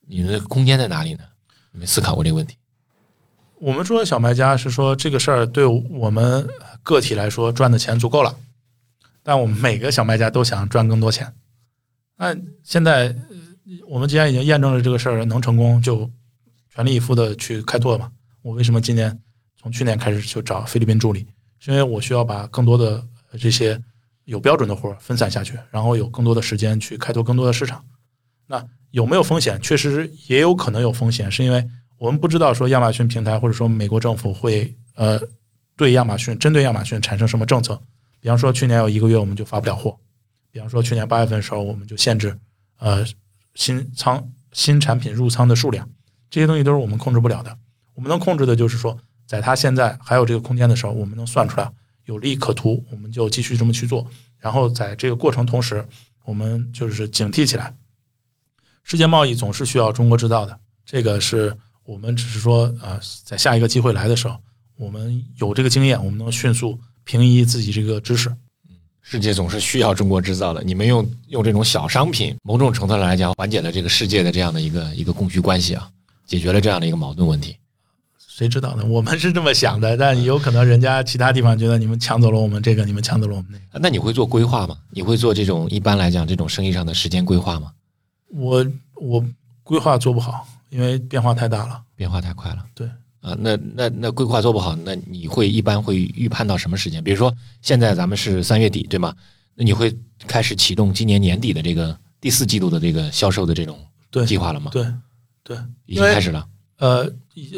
[0.08, 1.24] 你们的空间在哪里呢？
[1.72, 2.56] 你没思考过这个问题？
[3.64, 6.46] 我们说小卖家是说这个事儿对我们
[6.84, 8.36] 个体来说赚的钱足够了，
[9.24, 11.34] 但我们每个小卖家都想赚更多钱。
[12.18, 13.16] 那现在
[13.88, 16.12] 我们既然已经验证了这个事儿能成功，就
[16.76, 18.12] 全力以赴的去开拓嘛。
[18.42, 19.18] 我为什么今年
[19.56, 21.26] 从去年开始就找菲律宾助理？
[21.60, 23.02] 是因为我需要把更多的
[23.40, 23.82] 这些
[24.26, 27.82] 有标准的活儿分散下去，然后有更多的时间去开拓更多的市场。
[28.46, 28.62] 那
[28.92, 29.58] 有没有风险？
[29.62, 31.66] 确实也有可能有风险，是因为
[31.98, 35.20] 我们不知道说亚马逊平台或者说美国政府会呃
[35.76, 37.80] 对亚马逊针对亚马逊产生什么政策。
[38.20, 39.98] 比方说去年有一个月我们就发不了货，
[40.52, 42.38] 比方说去年八月份的时候我们就限制
[42.80, 43.06] 呃
[43.56, 45.90] 新仓新产品入仓的数量，
[46.30, 47.58] 这些东西都是我们控制不了的。
[47.94, 51.72] 我们能控制的就是说，在它现在还有这个空间的时候，我们能算出来
[52.06, 54.06] 有利可图，我们就继续这么去做。
[54.40, 55.86] 然后在这个过程同时，
[56.26, 57.76] 我们就是警惕起来。
[58.84, 61.56] 世界贸易总是需要中国制造的，这个是
[61.86, 64.38] 我们只是说，呃，在下一个机会来的时候，
[64.78, 68.34] 我们有这个经验，我们能迅速平移自己这个知识。
[69.02, 75.90] 世界总是需要中国制造的，你们用用这种小商品，某种程度上来讲，缓解了这个世界的这样的一个一个供需关系啊，
[76.26, 77.58] 解决了这样的一个矛盾问题。
[78.18, 78.86] 谁知道呢？
[78.86, 83.80] 我们是这么想的，但有可能人家其他地方觉得你们抢走了我们这个，你们抢走了我们那个。
[83.80, 84.78] 那你会做规划吗？
[84.90, 87.74] 你会做这种一般来讲这种生意上的时间规划吗？
[88.30, 88.66] 我
[88.96, 89.24] 我
[89.64, 91.82] 规划做不好，因为变化太大了。
[91.96, 92.66] 变化太快了。
[92.74, 92.88] 对
[93.22, 97.02] 啊，那那那规划做不好，那你会一般会预判到什么时间？
[97.04, 99.16] 比如说现在咱们是三月底，对吗？
[99.56, 99.96] 那你会
[100.28, 104.72] 开始启动今年年底的这个第四季度的这个销售的这种对计划了吗？
[104.74, 104.86] 对
[105.44, 106.46] 对，已经开始了。
[106.80, 107.10] 呃，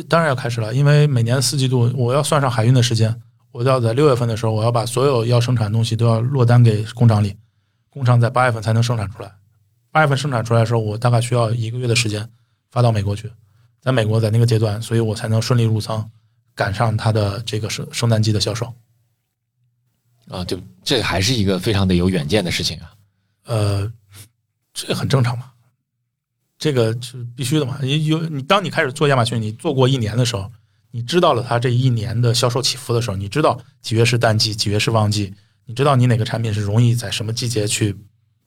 [0.10, 3.20] 当然要开始了，因为每年四季度我要算上海运的时间，
[3.52, 7.36] 我要在六月份的时候，我要把所有要生产的东西都要落单给工厂里，
[7.90, 9.32] 工厂在八月份才能生产出来。
[9.90, 12.30] 八月份生产出来的时候，我大概需要一个月的时间
[12.76, 13.32] 发到美国去，
[13.80, 16.06] 在美国在那个阶段，所以我才能顺利入仓，
[16.54, 18.66] 赶上它的这个圣圣诞季的销售。
[20.28, 22.92] 啊，就这还是一个非常的有远见的事情啊。
[23.46, 23.90] 呃，
[24.74, 25.54] 这很正常嘛，
[26.58, 27.80] 这个是必须的嘛。
[27.82, 30.52] 你有你，当你开始做亚马逊，你做过一年的时候，
[30.92, 37.96] 你知道了它这一年的销售起伏的时候，你知道几月是淡季，几月是旺季，你知道你哪个产品是容易在什么季节去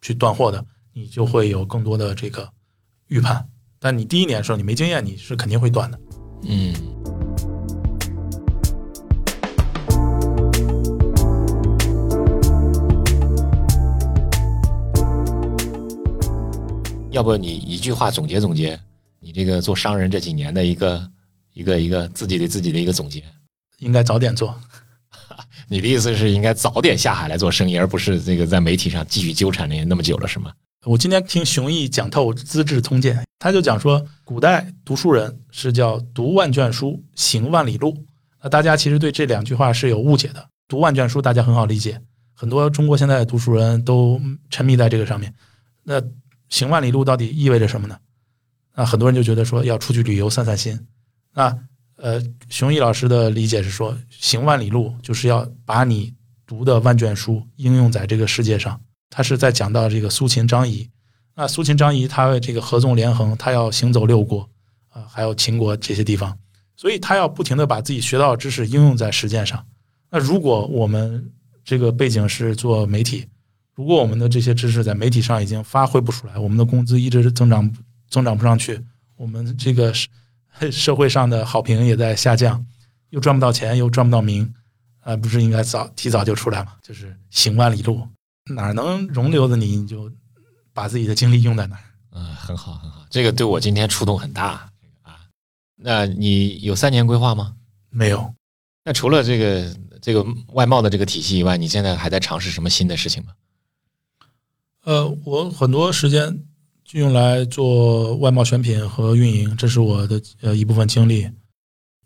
[0.02, 0.62] 去断货的，
[0.92, 2.52] 你就会有更多的这个
[3.06, 3.48] 预判。
[3.80, 5.98] 但你第一年的时候你没经验，你是肯定会断的。
[6.42, 6.74] 嗯。
[17.10, 18.78] 要不你一句话总结总结
[19.18, 21.10] 你这个做商人这几年的一个
[21.52, 23.22] 一个一个自己对自己的一个总结？
[23.78, 24.54] 应该早点做。
[25.68, 30.52] 你的意思是应该早点下海来做生意，而不是这个在媒体上继续纠缠那那么久了，是吗？
[30.86, 38.06] 我今天听熊毅讲透《资治通鉴》，他就讲说，古代读书人是叫读万卷书，行万里路。
[38.40, 40.48] 那大家其实对这两句话是有误解的。
[40.68, 42.00] 读万卷书大家很好理解，
[42.32, 44.20] 很多中国现在的读书人都
[44.50, 45.34] 沉迷在这个上面。
[45.82, 46.00] 那
[46.48, 47.98] 行万里路到底意味着什么呢？
[48.76, 50.78] 那很多人就觉得说要出去旅游散散心。
[51.34, 51.58] 那
[51.96, 56.14] 呃，熊毅老师的理解是说，行万里路就是要把你
[56.46, 58.80] 读的万卷书应用在这个世界上。
[59.18, 60.88] 他是在讲到这个苏秦、张仪。
[61.34, 64.48] 那苏秦、张仪他这个合纵连横，他要行走六国
[64.90, 66.38] 啊，还有秦国这些地方，
[66.76, 69.66] 所以他要不停的把自己学到的知识应用在实践上。
[70.08, 71.32] 那如果我们
[71.64, 73.26] 这个背景是做媒体，
[73.74, 77.68] 如果我们的这些知识在媒体上已经发挥不出来，我们的工资一直增长
[78.08, 78.80] 增长不上去，
[79.16, 79.92] 我们这个
[80.70, 82.64] 社会上的好评也在下降，
[83.10, 84.54] 又赚不到钱，又赚不到名，
[85.00, 86.74] 啊，不是应该早提早就出来吗？
[86.80, 88.06] 就是行万里路，
[88.50, 90.10] 哪能容留的你，你就
[90.72, 91.82] 把自己的精力用在哪儿。
[92.12, 94.70] 嗯，很好，很好，这个对我今天触动很大
[95.02, 95.20] 啊。
[95.76, 97.54] 那你有三年规划吗？
[97.90, 98.34] 没有。
[98.84, 103.32] 那除了这个这个外贸的这个体系以外，你现在还在尝试什么新的事情吗？
[104.84, 106.44] 呃，我很多时间
[106.84, 111.30] 就用来做外贸选品和运营，这是我的呃一部分精力。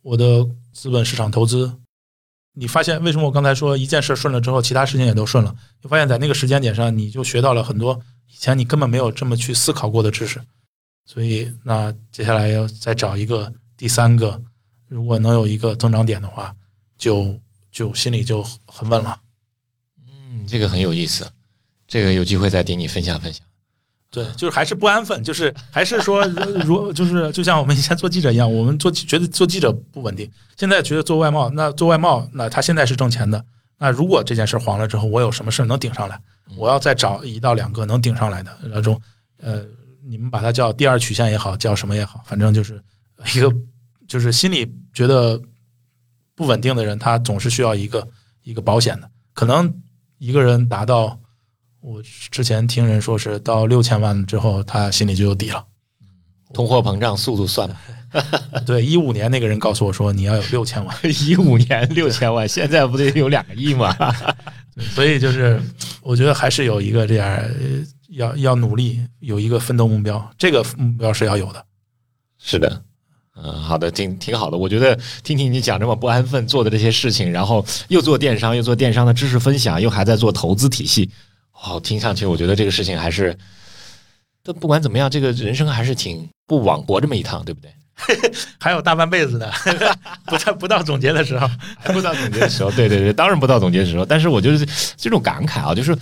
[0.03, 1.72] 我的资本市场投资，
[2.55, 5.55] 你发现为什么我刚才说一件事顺了之后，其他事情也都顺了？
[5.80, 7.98] 你发现在那个时间点上，你就学到了很多
[8.30, 10.40] 以前你根本没有这么去思考过的知识。
[11.05, 14.40] 所以，那接下来要再找一个第三个，
[14.86, 16.55] 如果能有一个增长点的话，
[16.96, 17.38] 就
[17.70, 19.18] 就心里就很稳了。
[20.07, 21.28] 嗯，这个很有意思。
[21.88, 23.44] 这个有机会再听你分享分享。
[24.13, 26.23] 对，就是还是不安分， 就是还是说，
[26.67, 33.43] 如就是就像我们以前做记者一样，我们做觉得做记者不稳定，现在觉得做外贸，那做外贸，那他现在是挣钱的。
[33.79, 36.21] 那如果这件事黄了之后，我有什么事能顶上来？
[36.59, 39.01] 我要再找一到两个能顶上来的那种，
[39.39, 39.65] 呃，
[40.05, 42.79] 你们把它叫第二曲线也好，叫什么也好，反正就是
[43.35, 43.51] 一个
[44.07, 45.41] 就是心里觉得
[46.35, 48.07] 不稳定的人，他总是需要一个
[48.43, 49.75] 一个保险的，可能
[50.19, 51.19] 一个人达到。
[51.83, 55.64] 我之前听人说是到六千万之后，他心里就有底了。
[56.55, 57.76] 通货膨胀速度算了，
[58.64, 63.97] 对，一五年那个人告诉我说你要有六千万， 一五年六千万，现在不得有两个亿吗？
[64.95, 65.61] 所以就是
[66.03, 67.43] 我觉得还是有一个这样
[68.11, 71.64] 要要努力，有一个奋斗目标，这个目标是要有的。
[72.39, 72.83] 是的，
[73.35, 74.57] 嗯，好的，挺挺好的。
[74.57, 81.11] 我觉得听听你讲这么不安分做的这些事情，然后又做电商，又做电商的知识分享，又还在做投资体系。
[81.65, 83.39] 好，听上去我觉得这个事情还是，
[84.43, 87.73] 但不管怎么样，这个人生还是挺不枉活这么一趟，对不对？
[88.59, 89.49] 还有大半辈子呢，
[90.27, 91.49] 不到不到总结的时候，
[91.79, 94.05] 还不到总结的时候，对对对，当然不到总结的时候。
[94.05, 95.97] 但是我就是这种感慨啊，就是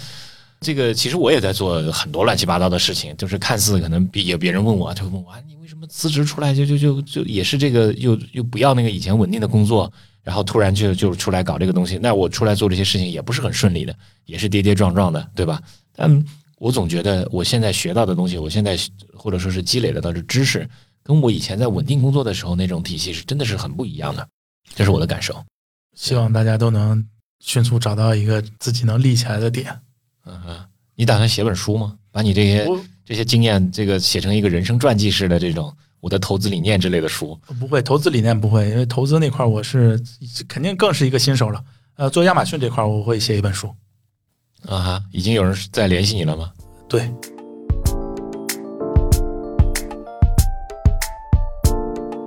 [0.63, 9.93] 这个其实我也在做很多乱七八糟的事情，就是看似可能别别人问我，就问我你为什么辞职出来就就就就也是这个又又不要那个以前稳定的工作。
[10.23, 13.95] 然后突然就就出来搞这个东西，那我出来做这些事情也不是很顺利的，
[14.27, 15.62] 也是跌跌撞撞的，对吧？
[15.95, 16.25] 但
[16.59, 18.79] 我总觉得我现在学到的东西，我现在
[19.14, 20.68] 或者说是积累的到是知识，
[21.03, 24.29] 跟我以前在稳定工作的时候那种体系是真的是很不一样的，
[24.75, 25.43] 这是我的感受。
[25.97, 27.05] 希望大家都能
[27.41, 29.75] 迅速找到一个自己能立起来的点。
[30.27, 30.64] 嗯哼，
[30.95, 31.97] 你打算写本书吗？
[32.12, 32.66] 把你这些
[33.05, 35.75] 这些经验这个写成一个人生传记式的这种。
[36.01, 40.03] 我的投资理念之类的书不会，投资理念不会，因为投资那块我是
[40.48, 41.62] 肯定更是一个新手了。
[41.96, 43.68] 呃，做亚马逊这块我会写一本书。
[44.66, 46.51] 啊哈，已经有人在联系你了吗？
[46.88, 47.11] 对。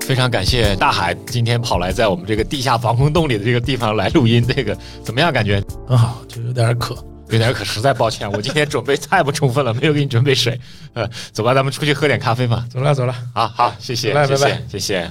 [0.02, 5.32] 非常感谢大海今天跑来在我们这个地下防空洞里的这个地方来录音，这个怎么样？
[5.32, 6.96] 感觉很好，就有点渴。
[7.30, 10.60] 有点可实在抱歉，我今天 准备太不充分了，没有给你准备水。
[10.94, 12.66] 呃，走吧，咱们出去喝点咖啡吧。
[12.70, 13.16] 走了，走了。
[13.34, 15.10] 好好，谢谢，拜拜，谢谢。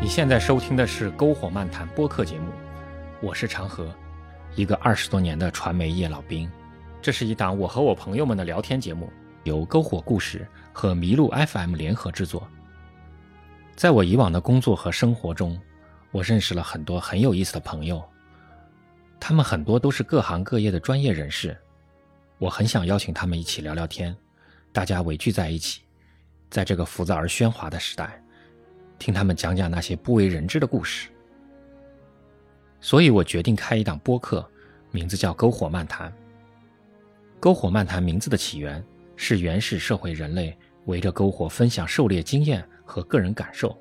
[0.00, 2.46] 你现在收听的是《篝火漫谈》播客节目，
[3.20, 3.86] 我是长河，
[4.54, 6.48] 一个二十多年的传媒业老兵。
[7.02, 9.12] 这是一档我和我朋友们的聊天节目，
[9.44, 10.46] 由篝火故事。
[10.78, 12.48] 和麋鹿 FM 联合制作。
[13.74, 15.60] 在我以往的工作和生活中，
[16.12, 18.00] 我认识了很多很有意思的朋友，
[19.18, 21.58] 他们很多都是各行各业的专业人士。
[22.38, 24.16] 我很想邀请他们一起聊聊天，
[24.72, 25.80] 大家围聚在一起，
[26.48, 28.22] 在这个浮躁而喧哗的时代，
[29.00, 31.08] 听他们讲讲那些不为人知的故事。
[32.80, 34.48] 所以我决定开一档播客，
[34.92, 36.08] 名字叫《篝火漫谈》。
[37.40, 38.80] 篝火漫谈名字的起源
[39.16, 40.56] 是原始社会人类。
[40.88, 43.78] 围着篝火分享狩猎经验和个人感受，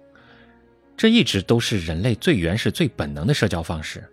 [0.96, 4.08] 这一直都是人类最原始、最本能的社交方式，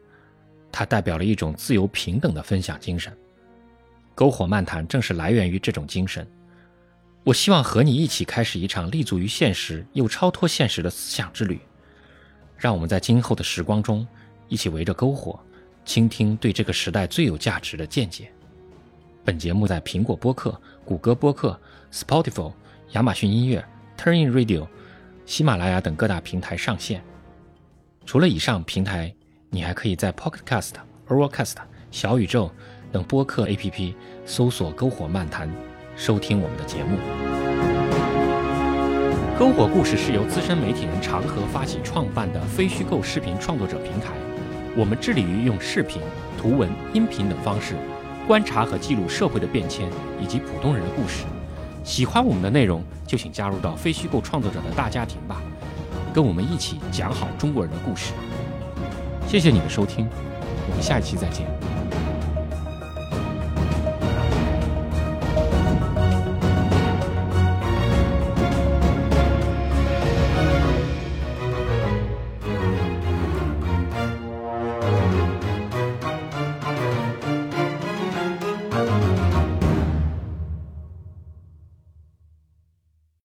[0.73, 3.13] 它代表了一种自由平等的分享精神。
[4.17, 6.27] 篝火漫谈正是来源于这种精神。
[7.25, 11.59] 我希望和你一起开始一场立足于现实又超脱现实的思想之旅。
[12.57, 14.07] 让我们在今后的时光中，
[14.47, 15.41] 一起围着篝火，
[15.85, 18.31] 倾听对这个时代最有价值的见解。
[19.25, 21.59] 本节目在苹果播客、谷歌播客、
[21.91, 22.53] Spotify、
[22.95, 23.65] 亚马逊音乐、
[23.99, 24.69] Turnin Radio、
[25.27, 27.03] 喜马拉雅等各大平台上线。
[28.07, 29.13] 除了以上平台，
[29.51, 30.75] 你还可以在 Pocket Cast、
[31.09, 31.55] Overcast、
[31.91, 32.53] 小宇宙
[32.93, 35.51] 等播客 APP 搜索“篝火漫谈”，
[35.97, 36.97] 收听我们的节目。
[39.37, 44.13] 篝火故事是由资深媒体人长河发起创办的非虚构视频创作者平台。
[44.77, 46.01] 我们致力于用视频、
[46.39, 47.75] 图文、音频等方式，
[48.29, 49.91] 观察和记录社会的变迁
[50.23, 51.25] 以及普通人的故事。
[51.85, 55.43] 喜欢我们的内容，就请加入到非虚构创作者的大家庭吧，
[56.15, 58.15] 跟我们一起讲好中国人的故事。
[59.29, 60.09] 谢谢你的收听，
[60.69, 61.47] 我们下一期再见。